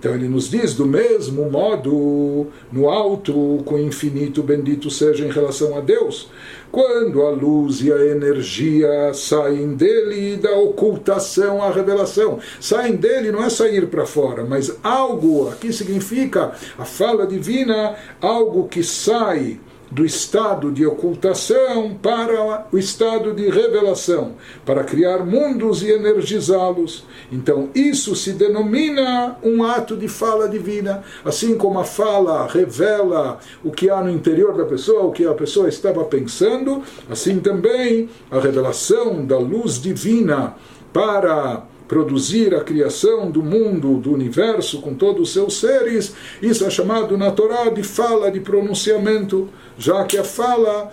Então 0.00 0.14
ele 0.14 0.28
nos 0.28 0.50
diz 0.50 0.74
do 0.74 0.86
mesmo 0.86 1.50
modo, 1.50 2.46
no 2.72 2.88
alto, 2.88 3.60
com 3.66 3.74
o 3.74 3.78
infinito 3.78 4.42
bendito 4.42 4.90
seja 4.90 5.26
em 5.26 5.30
relação 5.30 5.76
a 5.76 5.80
Deus, 5.80 6.30
quando 6.75 7.21
a 7.21 7.29
luz 7.29 7.79
e 7.79 7.89
a 7.89 8.05
energia 8.05 9.13
saem 9.13 9.75
dele 9.75 10.35
da 10.35 10.57
ocultação 10.57 11.63
à 11.63 11.71
revelação. 11.71 12.37
Saem 12.59 12.97
dele 12.97 13.31
não 13.31 13.41
é 13.41 13.49
sair 13.49 13.87
para 13.87 14.05
fora, 14.05 14.43
mas 14.43 14.77
algo, 14.83 15.47
aqui 15.47 15.71
significa 15.71 16.51
a 16.77 16.83
fala 16.83 17.25
divina, 17.25 17.95
algo 18.19 18.67
que 18.67 18.83
sai 18.83 19.57
do 19.91 20.05
estado 20.05 20.71
de 20.71 20.85
ocultação 20.85 21.95
para 22.01 22.67
o 22.71 22.77
estado 22.77 23.33
de 23.33 23.49
revelação, 23.49 24.33
para 24.65 24.83
criar 24.83 25.25
mundos 25.25 25.83
e 25.83 25.91
energizá-los. 25.91 27.05
Então, 27.31 27.69
isso 27.73 28.15
se 28.15 28.33
denomina 28.33 29.37
um 29.43 29.63
ato 29.63 29.95
de 29.95 30.07
fala 30.07 30.49
divina, 30.49 31.03
assim 31.23 31.55
como 31.55 31.79
a 31.79 31.83
fala 31.83 32.47
revela 32.47 33.39
o 33.63 33.71
que 33.71 33.89
há 33.89 34.01
no 34.01 34.09
interior 34.09 34.55
da 34.57 34.65
pessoa, 34.65 35.03
o 35.03 35.11
que 35.11 35.25
a 35.25 35.33
pessoa 35.33 35.69
estava 35.69 36.03
pensando, 36.05 36.83
assim 37.09 37.39
também 37.39 38.09
a 38.29 38.39
revelação 38.39 39.25
da 39.25 39.37
luz 39.37 39.81
divina 39.81 40.55
para 40.91 41.63
produzir 41.87 42.55
a 42.55 42.63
criação 42.63 43.29
do 43.29 43.43
mundo, 43.43 43.97
do 43.97 44.11
universo, 44.11 44.81
com 44.81 44.93
todos 44.93 45.21
os 45.21 45.33
seus 45.33 45.59
seres, 45.59 46.15
isso 46.41 46.65
é 46.65 46.69
chamado 46.69 47.17
na 47.17 47.31
Torá 47.31 47.69
de 47.69 47.83
fala, 47.83 48.31
de 48.31 48.39
pronunciamento, 48.39 49.49
já 49.77 50.03
que 50.03 50.17
a 50.17 50.23
fala 50.23 50.91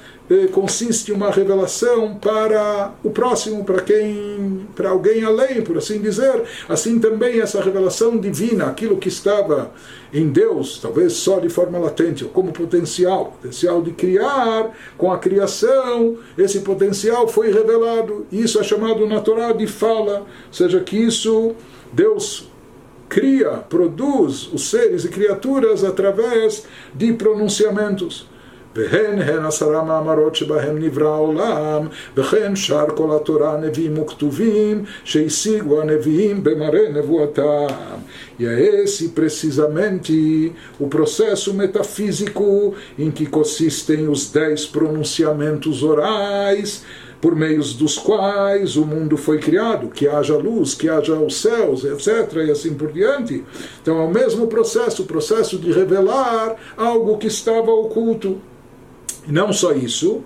consiste 0.52 1.10
em 1.10 1.14
uma 1.14 1.30
revelação 1.30 2.14
para 2.14 2.92
o 3.02 3.10
próximo, 3.10 3.64
para 3.64 3.82
quem, 3.82 4.66
para 4.74 4.90
alguém 4.90 5.24
além, 5.24 5.62
por 5.62 5.78
assim 5.78 6.00
dizer. 6.00 6.42
Assim 6.68 6.98
também 6.98 7.40
essa 7.40 7.60
revelação 7.60 8.18
divina, 8.18 8.66
aquilo 8.66 8.96
que 8.96 9.08
estava 9.08 9.72
em 10.12 10.28
Deus, 10.28 10.78
talvez 10.80 11.14
só 11.14 11.40
de 11.40 11.48
forma 11.48 11.78
latente, 11.78 12.24
ou 12.24 12.30
como 12.30 12.52
potencial, 12.52 13.36
potencial 13.40 13.82
de 13.82 13.92
criar, 13.92 14.70
com 14.98 15.10
a 15.10 15.18
criação, 15.18 16.18
esse 16.36 16.60
potencial 16.60 17.26
foi 17.26 17.50
revelado. 17.50 18.26
Isso 18.30 18.60
é 18.60 18.62
chamado 18.62 19.06
na 19.06 19.20
Torá 19.20 19.52
de 19.52 19.66
fala, 19.66 20.20
ou 20.20 20.52
seja, 20.52 20.80
que 20.80 20.96
isso 20.96 21.54
Deus 21.92 22.50
cria, 23.08 23.50
produz 23.68 24.50
os 24.52 24.70
seres 24.70 25.04
e 25.04 25.08
criaturas 25.08 25.84
através 25.84 26.64
de 26.94 27.12
pronunciamentos. 27.12 28.31
והן 28.77 29.21
הן 29.21 29.45
עשרה 29.45 29.83
מאמרות 29.83 30.35
שבהם 30.35 30.79
נברא 30.79 31.07
העולם, 31.07 31.87
וכן 32.17 32.55
שאר 32.55 32.85
כל 32.95 33.15
התורה 33.15 33.57
נביאים 33.57 33.99
וכתובים 33.99 34.83
שהשיגו 35.03 35.81
הנביאים 35.81 36.43
במראה 36.43 36.89
נבואתם. 36.93 37.67
E 38.39 38.45
é 38.45 38.83
esse 38.83 39.09
precisamente 39.09 40.53
o 40.79 40.87
processo 40.87 41.55
metafísico 41.55 42.75
em 42.97 43.09
que 43.09 43.25
consistem 43.25 44.07
os 44.07 44.31
dez 44.31 44.63
pronunciamentos 44.63 45.81
orais 45.81 46.83
por 47.19 47.35
meios 47.35 47.73
dos 47.73 47.97
quais 47.97 48.77
o 48.77 48.85
mundo 48.85 49.17
foi 49.17 49.39
criado, 49.39 49.89
que 49.89 50.07
haja 50.07 50.37
luz, 50.37 50.75
que 50.75 50.87
haja 50.87 51.15
os 51.15 51.41
céus, 51.41 51.83
etc., 51.83 52.45
e 52.47 52.51
assim 52.51 52.75
por 52.75 52.91
diante. 52.91 53.43
Então 53.81 53.97
é 53.99 54.05
o 54.05 54.11
mesmo 54.11 54.45
processo, 54.45 55.01
o 55.01 55.07
processo 55.07 55.57
de 55.57 55.71
revelar 55.71 56.55
algo 56.77 57.17
que 57.17 57.25
estava 57.25 57.71
oculto. 57.71 58.39
Não 59.26 59.52
só 59.52 59.72
isso, 59.72 60.22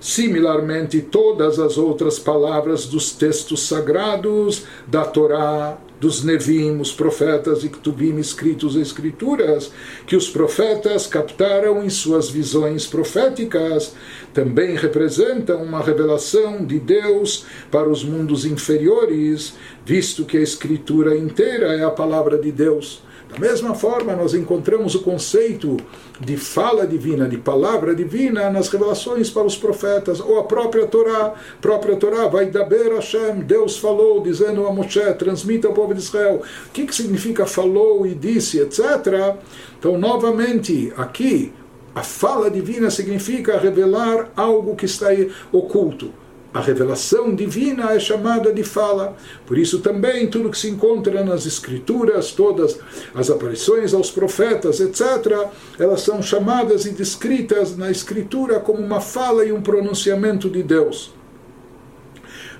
similarmente 0.00 1.00
todas 1.00 1.58
as 1.58 1.78
outras 1.78 2.18
palavras 2.18 2.86
dos 2.86 3.12
textos 3.12 3.62
sagrados 3.62 4.64
da 4.86 5.04
Torá, 5.04 5.78
dos 5.98 6.22
Nevim, 6.22 6.78
os 6.78 6.92
profetas 6.92 7.64
e 7.64 7.70
Ktubim 7.70 8.18
escritos 8.18 8.76
em 8.76 8.82
escrituras, 8.82 9.72
que 10.06 10.14
os 10.14 10.28
profetas 10.28 11.06
captaram 11.06 11.82
em 11.82 11.88
suas 11.88 12.28
visões 12.28 12.86
proféticas, 12.86 13.94
também 14.34 14.76
representam 14.76 15.62
uma 15.62 15.80
revelação 15.80 16.64
de 16.64 16.78
Deus 16.78 17.46
para 17.70 17.88
os 17.88 18.04
mundos 18.04 18.44
inferiores, 18.44 19.54
visto 19.84 20.26
que 20.26 20.36
a 20.36 20.42
escritura 20.42 21.16
inteira 21.16 21.74
é 21.74 21.82
a 21.82 21.90
palavra 21.90 22.36
de 22.36 22.52
Deus. 22.52 23.05
Da 23.28 23.40
mesma 23.40 23.74
forma, 23.74 24.14
nós 24.14 24.34
encontramos 24.34 24.94
o 24.94 25.02
conceito 25.02 25.76
de 26.20 26.36
fala 26.36 26.86
divina, 26.86 27.28
de 27.28 27.36
palavra 27.36 27.94
divina 27.94 28.48
nas 28.50 28.68
revelações 28.68 29.28
para 29.28 29.44
os 29.44 29.56
profetas, 29.56 30.20
ou 30.20 30.38
a 30.38 30.44
própria 30.44 30.86
Torá, 30.86 31.34
própria 31.60 31.96
Torá, 31.96 32.28
vai 32.28 32.46
daber 32.46 32.94
Hashem, 32.94 33.40
Deus 33.40 33.78
falou, 33.78 34.20
dizendo 34.22 34.66
a 34.66 34.72
Moshe, 34.72 35.12
transmita 35.14 35.66
ao 35.66 35.74
povo 35.74 35.92
de 35.92 36.00
Israel. 36.00 36.42
O 36.66 36.70
que, 36.70 36.86
que 36.86 36.94
significa 36.94 37.44
falou 37.46 38.06
e 38.06 38.14
disse, 38.14 38.60
etc. 38.60 39.34
Então, 39.78 39.98
novamente, 39.98 40.92
aqui, 40.96 41.52
a 41.94 42.02
fala 42.02 42.50
divina 42.50 42.90
significa 42.90 43.58
revelar 43.58 44.30
algo 44.36 44.76
que 44.76 44.84
está 44.84 45.08
oculto. 45.50 46.12
A 46.56 46.60
revelação 46.62 47.34
divina 47.34 47.92
é 47.92 48.00
chamada 48.00 48.50
de 48.50 48.64
fala. 48.64 49.14
Por 49.44 49.58
isso 49.58 49.80
também 49.80 50.26
tudo 50.26 50.48
que 50.48 50.56
se 50.56 50.70
encontra 50.70 51.22
nas 51.22 51.44
escrituras, 51.44 52.30
todas 52.30 52.78
as 53.14 53.28
aparições 53.28 53.92
aos 53.92 54.10
profetas, 54.10 54.80
etc., 54.80 55.50
elas 55.78 56.00
são 56.00 56.22
chamadas 56.22 56.86
e 56.86 56.92
descritas 56.92 57.76
na 57.76 57.90
escritura 57.90 58.58
como 58.58 58.78
uma 58.78 59.02
fala 59.02 59.44
e 59.44 59.52
um 59.52 59.60
pronunciamento 59.60 60.48
de 60.48 60.62
Deus. 60.62 61.12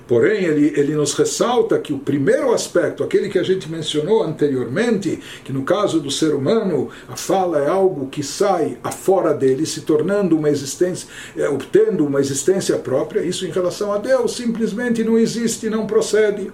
Porém, 0.07 0.45
ele, 0.45 0.73
ele 0.79 0.95
nos 0.95 1.13
ressalta 1.13 1.77
que 1.77 1.91
o 1.91 1.99
primeiro 1.99 2.53
aspecto, 2.53 3.03
aquele 3.03 3.27
que 3.27 3.37
a 3.37 3.43
gente 3.43 3.69
mencionou 3.69 4.23
anteriormente, 4.23 5.19
que 5.43 5.51
no 5.51 5.63
caso 5.63 5.99
do 5.99 6.09
ser 6.09 6.33
humano, 6.33 6.89
a 7.09 7.15
fala 7.15 7.59
é 7.59 7.67
algo 7.67 8.07
que 8.07 8.23
sai 8.23 8.77
afora 8.83 9.33
dele, 9.33 9.65
se 9.65 9.81
tornando 9.81 10.37
uma 10.37 10.49
existência, 10.49 11.09
é, 11.35 11.49
obtendo 11.49 12.05
uma 12.05 12.21
existência 12.21 12.77
própria, 12.77 13.21
isso 13.21 13.45
em 13.45 13.51
relação 13.51 13.91
a 13.91 13.97
Deus 13.97 14.35
simplesmente 14.35 15.03
não 15.03 15.17
existe, 15.17 15.69
não 15.69 15.85
procede. 15.85 16.51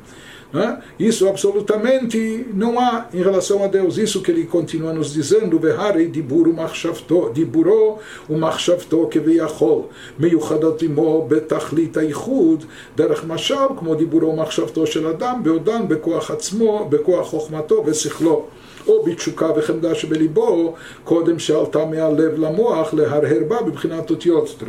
Né? 0.53 0.79
Isso 0.99 1.27
absolutamente 1.27 2.45
não 2.53 2.79
há 2.79 3.07
em 3.11 3.23
relação 3.23 3.63
a 3.63 3.67
Deus. 3.67 3.97
Isso 3.97 4.21
que 4.21 4.29
ele 4.29 4.45
continua 4.45 4.93
nos 4.93 5.11
dizendo, 5.11 5.57
Veharei 5.57 6.07
diburu 6.07 6.53
machshavto, 6.53 7.31
diburo 7.33 7.97
umachshavto 8.29 9.07
כביכול, 9.11 9.81
מיוחדות 10.19 10.81
עמו 10.81 11.25
בתכלית 11.27 11.97
הייחוד, 11.97 12.65
דרך 12.95 13.25
משל 13.25 13.55
כמו 13.79 13.95
דיבורו 13.95 14.29
ומחשבתו 14.29 14.87
של 14.87 15.07
אדם, 15.07 15.43
בעודן 15.43 15.87
בכוח 15.87 16.31
עצמו, 16.31 16.87
בכוח 16.89 17.27
חוכמתו 17.27 17.83
ושכלו. 17.85 18.45
או 18.87 19.03
בתשוקה 19.03 19.49
וחמדה 19.55 19.95
שבליבו, 19.95 20.73
קודם 21.03 21.39
שעלתה 21.39 21.85
מהלב 21.85 22.39
למוח 22.39 22.93
להרהר 22.93 23.43
בה 23.47 23.61
בבחינת 23.61 24.09
אותיות. 24.09 24.63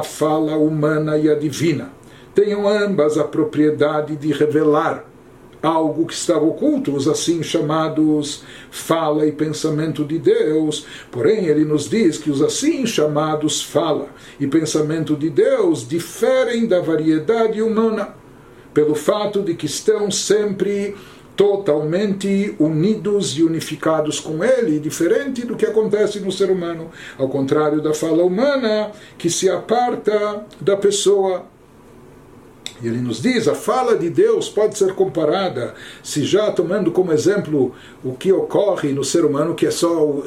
A 0.00 0.02
fala 0.02 0.54
humana 0.56 1.16
e 1.16 1.28
a 1.28 1.36
divina 1.36 1.86
tenham 2.34 2.68
ambas 2.68 3.16
a 3.16 3.24
propriedade 3.24 4.16
de 4.16 4.32
revelar 4.32 5.04
algo 5.62 6.06
que 6.06 6.12
estava 6.12 6.44
oculto, 6.44 6.94
os 6.94 7.08
assim 7.08 7.42
chamados 7.42 8.42
fala 8.70 9.26
e 9.26 9.32
pensamento 9.32 10.04
de 10.04 10.18
Deus. 10.18 10.86
Porém, 11.10 11.46
ele 11.46 11.64
nos 11.64 11.88
diz 11.88 12.18
que 12.18 12.30
os 12.30 12.42
assim 12.42 12.86
chamados 12.86 13.62
fala 13.62 14.08
e 14.38 14.46
pensamento 14.46 15.16
de 15.16 15.30
Deus 15.30 15.88
diferem 15.88 16.66
da 16.66 16.80
variedade 16.80 17.62
humana, 17.62 18.14
pelo 18.74 18.94
fato 18.94 19.42
de 19.42 19.54
que 19.54 19.66
estão 19.66 20.10
sempre 20.10 20.94
totalmente 21.36 22.54
unidos 22.60 23.36
e 23.36 23.42
unificados 23.42 24.20
com 24.20 24.44
ele, 24.44 24.78
diferente 24.78 25.44
do 25.44 25.56
que 25.56 25.66
acontece 25.66 26.20
no 26.20 26.30
ser 26.30 26.50
humano, 26.50 26.90
ao 27.18 27.28
contrário 27.28 27.80
da 27.80 27.92
fala 27.92 28.22
humana, 28.22 28.92
que 29.18 29.28
se 29.28 29.48
aparta 29.50 30.46
da 30.60 30.76
pessoa 30.76 31.46
e 32.84 32.88
ele 32.88 33.00
nos 33.00 33.22
diz, 33.22 33.48
a 33.48 33.54
fala 33.54 33.96
de 33.96 34.10
Deus 34.10 34.50
pode 34.50 34.76
ser 34.76 34.92
comparada, 34.92 35.74
se 36.02 36.22
já 36.22 36.52
tomando 36.52 36.92
como 36.92 37.12
exemplo 37.12 37.74
o 38.04 38.12
que 38.12 38.30
ocorre 38.30 38.92
no 38.92 39.02
ser 39.02 39.24
humano, 39.24 39.54
que 39.54 39.66
é 39.66 39.70
só, 39.70 40.22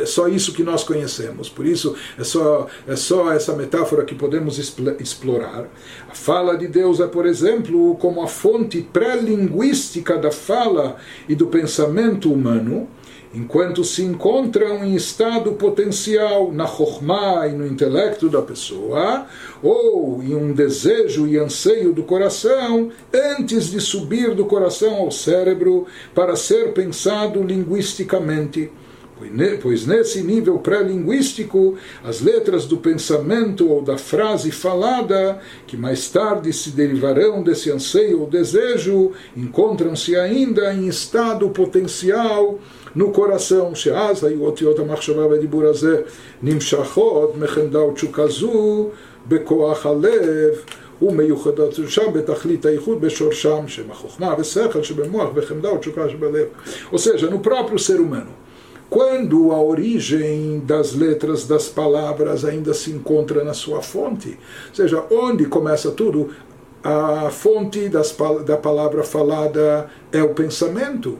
é 0.00 0.04
só 0.04 0.28
isso 0.28 0.52
que 0.52 0.62
nós 0.62 0.84
conhecemos. 0.84 1.48
Por 1.48 1.64
isso, 1.64 1.96
é 2.18 2.22
só, 2.22 2.66
é 2.86 2.96
só 2.96 3.32
essa 3.32 3.54
metáfora 3.54 4.04
que 4.04 4.14
podemos 4.14 4.58
explorar. 4.58 5.66
A 6.10 6.14
fala 6.14 6.54
de 6.56 6.68
Deus 6.68 7.00
é, 7.00 7.06
por 7.06 7.24
exemplo, 7.24 7.96
como 7.96 8.22
a 8.22 8.28
fonte 8.28 8.82
pré-linguística 8.82 10.18
da 10.18 10.30
fala 10.30 10.96
e 11.26 11.34
do 11.34 11.46
pensamento 11.46 12.30
humano, 12.30 12.88
enquanto 13.34 13.82
se 13.84 14.02
encontram 14.02 14.84
em 14.84 14.94
estado 14.94 15.52
potencial 15.52 16.52
na 16.52 16.66
chokmah 16.66 17.48
e 17.48 17.52
no 17.52 17.66
intelecto 17.66 18.28
da 18.28 18.42
pessoa, 18.42 19.26
ou 19.62 20.22
em 20.22 20.34
um 20.34 20.52
desejo 20.52 21.26
e 21.26 21.38
anseio 21.38 21.92
do 21.92 22.02
coração, 22.02 22.90
antes 23.12 23.70
de 23.70 23.80
subir 23.80 24.34
do 24.34 24.44
coração 24.44 24.96
ao 24.96 25.10
cérebro 25.10 25.86
para 26.14 26.36
ser 26.36 26.72
pensado 26.72 27.42
linguisticamente. 27.42 28.70
Pois 29.62 29.86
nesse 29.86 30.20
nível 30.20 30.58
pré-linguístico, 30.58 31.76
as 32.02 32.20
letras 32.20 32.66
do 32.66 32.78
pensamento 32.78 33.68
ou 33.70 33.80
da 33.80 33.96
frase 33.96 34.50
falada, 34.50 35.38
que 35.64 35.76
mais 35.76 36.08
tarde 36.08 36.52
se 36.52 36.70
derivarão 36.70 37.40
desse 37.40 37.70
anseio 37.70 38.22
ou 38.22 38.26
desejo, 38.26 39.12
encontram-se 39.36 40.16
ainda 40.16 40.74
em 40.74 40.88
estado 40.88 41.48
potencial 41.50 42.58
no 42.95 43.11
coração, 43.17 43.75
שאז 43.75 44.23
היו 44.23 44.45
אותיות 44.45 44.79
המחשבה 44.79 45.27
והדיבור 45.27 45.63
הזה 45.63 46.01
נמשכות 46.43 47.37
מחמדה 47.37 47.83
ותשוקה 47.83 48.27
זו 48.27 48.89
בכוח 49.27 49.85
הלב 49.85 50.53
ומיוחדות 51.01 51.73
שם 51.87 52.13
בתכלית 52.13 52.65
הייחוד 52.65 53.01
בשורשם 53.01 53.67
שם 53.67 53.91
החוכמה 53.91 54.35
ושכל 54.39 54.83
שבמוח 54.83 55.29
וחמדה 55.35 55.73
ותשוקה 55.73 56.09
שבלב. 56.09 56.45
Ou 56.91 56.97
seja, 56.97 57.29
no 57.29 57.39
próprio 57.39 57.79
ser 57.79 57.99
humano. 57.99 58.47
Quando 58.89 59.51
a 59.51 59.59
origem 59.59 60.61
das 60.65 60.93
letras 60.93 61.45
das 61.45 61.67
palavras 61.67 62.45
ainda 62.45 62.73
se 62.73 62.89
encontra 62.89 63.43
na 63.43 63.53
sua 63.53 63.81
fonte, 63.81 64.29
ou 64.69 64.75
seja, 64.75 65.03
onde 65.11 65.45
começa 65.45 65.91
tudo, 65.91 66.29
a 66.81 67.29
fonte 67.29 67.89
das, 67.89 68.15
da 68.45 68.55
palavra 68.55 69.03
falada 69.03 69.89
é 70.09 70.23
o 70.23 70.33
pensamento 70.33 71.17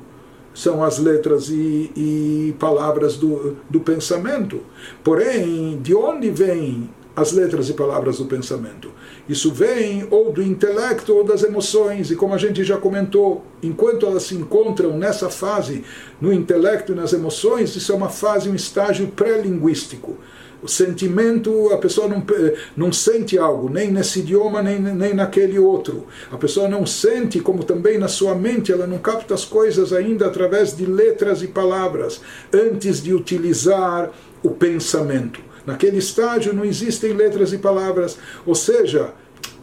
são 0.54 0.82
as 0.82 0.98
letras 0.98 1.48
e, 1.48 1.90
e 1.96 2.54
palavras 2.58 3.16
do, 3.16 3.56
do 3.68 3.80
pensamento. 3.80 4.60
Porém, 5.02 5.78
de 5.82 5.94
onde 5.94 6.30
vêm 6.30 6.90
as 7.14 7.32
letras 7.32 7.68
e 7.68 7.74
palavras 7.74 8.18
do 8.18 8.26
pensamento? 8.26 8.90
isso 9.28 9.52
vem 9.52 10.06
ou 10.10 10.32
do 10.32 10.42
intelecto 10.42 11.14
ou 11.14 11.24
das 11.24 11.42
emoções, 11.42 12.10
e 12.10 12.16
como 12.16 12.34
a 12.34 12.38
gente 12.38 12.64
já 12.64 12.76
comentou, 12.76 13.44
enquanto 13.62 14.04
elas 14.04 14.24
se 14.24 14.34
encontram 14.34 14.98
nessa 14.98 15.30
fase, 15.30 15.84
no 16.20 16.32
intelecto 16.32 16.92
e 16.92 16.94
nas 16.94 17.12
emoções, 17.12 17.74
isso 17.76 17.92
é 17.92 17.94
uma 17.94 18.08
fase, 18.08 18.48
um 18.48 18.54
estágio 18.54 19.08
pré-linguístico. 19.08 20.16
O 20.62 20.68
sentimento, 20.68 21.70
a 21.72 21.78
pessoa 21.78 22.06
não, 22.06 22.24
não 22.76 22.92
sente 22.92 23.36
algo, 23.36 23.68
nem 23.68 23.90
nesse 23.90 24.20
idioma, 24.20 24.62
nem, 24.62 24.78
nem 24.78 25.12
naquele 25.12 25.58
outro. 25.58 26.06
A 26.30 26.36
pessoa 26.36 26.68
não 26.68 26.86
sente, 26.86 27.40
como 27.40 27.64
também 27.64 27.98
na 27.98 28.06
sua 28.06 28.34
mente, 28.36 28.70
ela 28.70 28.86
não 28.86 28.98
capta 28.98 29.34
as 29.34 29.44
coisas 29.44 29.92
ainda 29.92 30.26
através 30.26 30.76
de 30.76 30.86
letras 30.86 31.42
e 31.42 31.48
palavras, 31.48 32.20
antes 32.52 33.02
de 33.02 33.12
utilizar 33.12 34.12
o 34.40 34.50
pensamento. 34.50 35.40
Naquele 35.66 35.98
estágio 35.98 36.52
não 36.52 36.64
existem 36.64 37.12
letras 37.12 37.52
e 37.52 37.58
palavras, 37.58 38.16
ou 38.46 38.54
seja, 38.54 39.12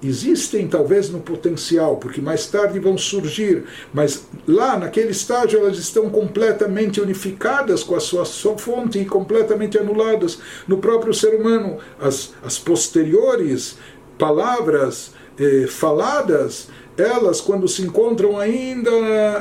existem 0.02 0.68
talvez 0.68 1.10
no 1.10 1.20
potencial, 1.20 1.98
porque 1.98 2.22
mais 2.22 2.48
tarde 2.48 2.80
vão 2.80 2.98
surgir, 2.98 3.66
mas 3.94 4.26
lá 4.48 4.78
naquele 4.78 5.12
estágio 5.12 5.60
elas 5.60 5.78
estão 5.78 6.10
completamente 6.10 7.02
unificadas 7.02 7.84
com 7.84 7.96
a 7.96 8.00
sua, 8.00 8.26
sua 8.26 8.58
fonte 8.58 9.00
e 9.00 9.06
completamente 9.06 9.78
anuladas 9.78 10.40
no 10.68 10.78
próprio 10.78 11.14
ser 11.14 11.40
humano. 11.40 11.78
As, 12.00 12.34
as 12.44 12.58
posteriores 12.58 13.78
palavras 14.18 15.12
eh, 15.40 15.68
faladas 15.68 16.68
elas, 17.00 17.42
quando 17.42 17.68
se 17.68 17.82
encontram 17.82 18.38
ainda 18.38 18.92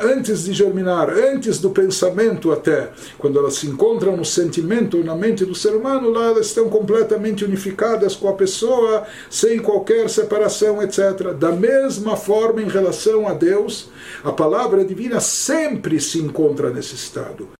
antes 0.02 0.44
de 0.44 0.52
germinar, 0.52 1.10
antes 1.10 1.58
do 1.58 1.70
pensamento 1.70 2.52
até, 2.52 2.90
quando 3.18 3.38
elas 3.38 3.54
se 3.54 3.66
encontram 3.66 4.16
no 4.16 4.24
sentimento, 4.24 5.02
na 5.02 5.14
mente 5.14 5.44
do 5.44 5.54
ser 5.54 5.74
humano, 5.74 6.10
lá 6.10 6.26
elas 6.26 6.46
estão 6.46 6.68
completamente 6.68 7.44
unificadas 7.44 8.14
com 8.14 8.28
a 8.28 8.34
pessoa, 8.34 9.04
sem 9.30 9.58
qualquer 9.58 10.08
separação, 10.08 10.82
etc. 10.82 11.32
Da 11.38 11.52
mesma 11.52 12.16
forma, 12.16 12.62
em 12.62 12.68
relação 12.68 13.26
a 13.26 13.34
Deus, 13.34 13.88
a 14.22 14.32
palavra 14.32 14.84
divina 14.84 15.20
sempre 15.20 16.00
se 16.00 16.18
encontra 16.18 16.70
nesse 16.70 16.94
estado. 16.94 17.48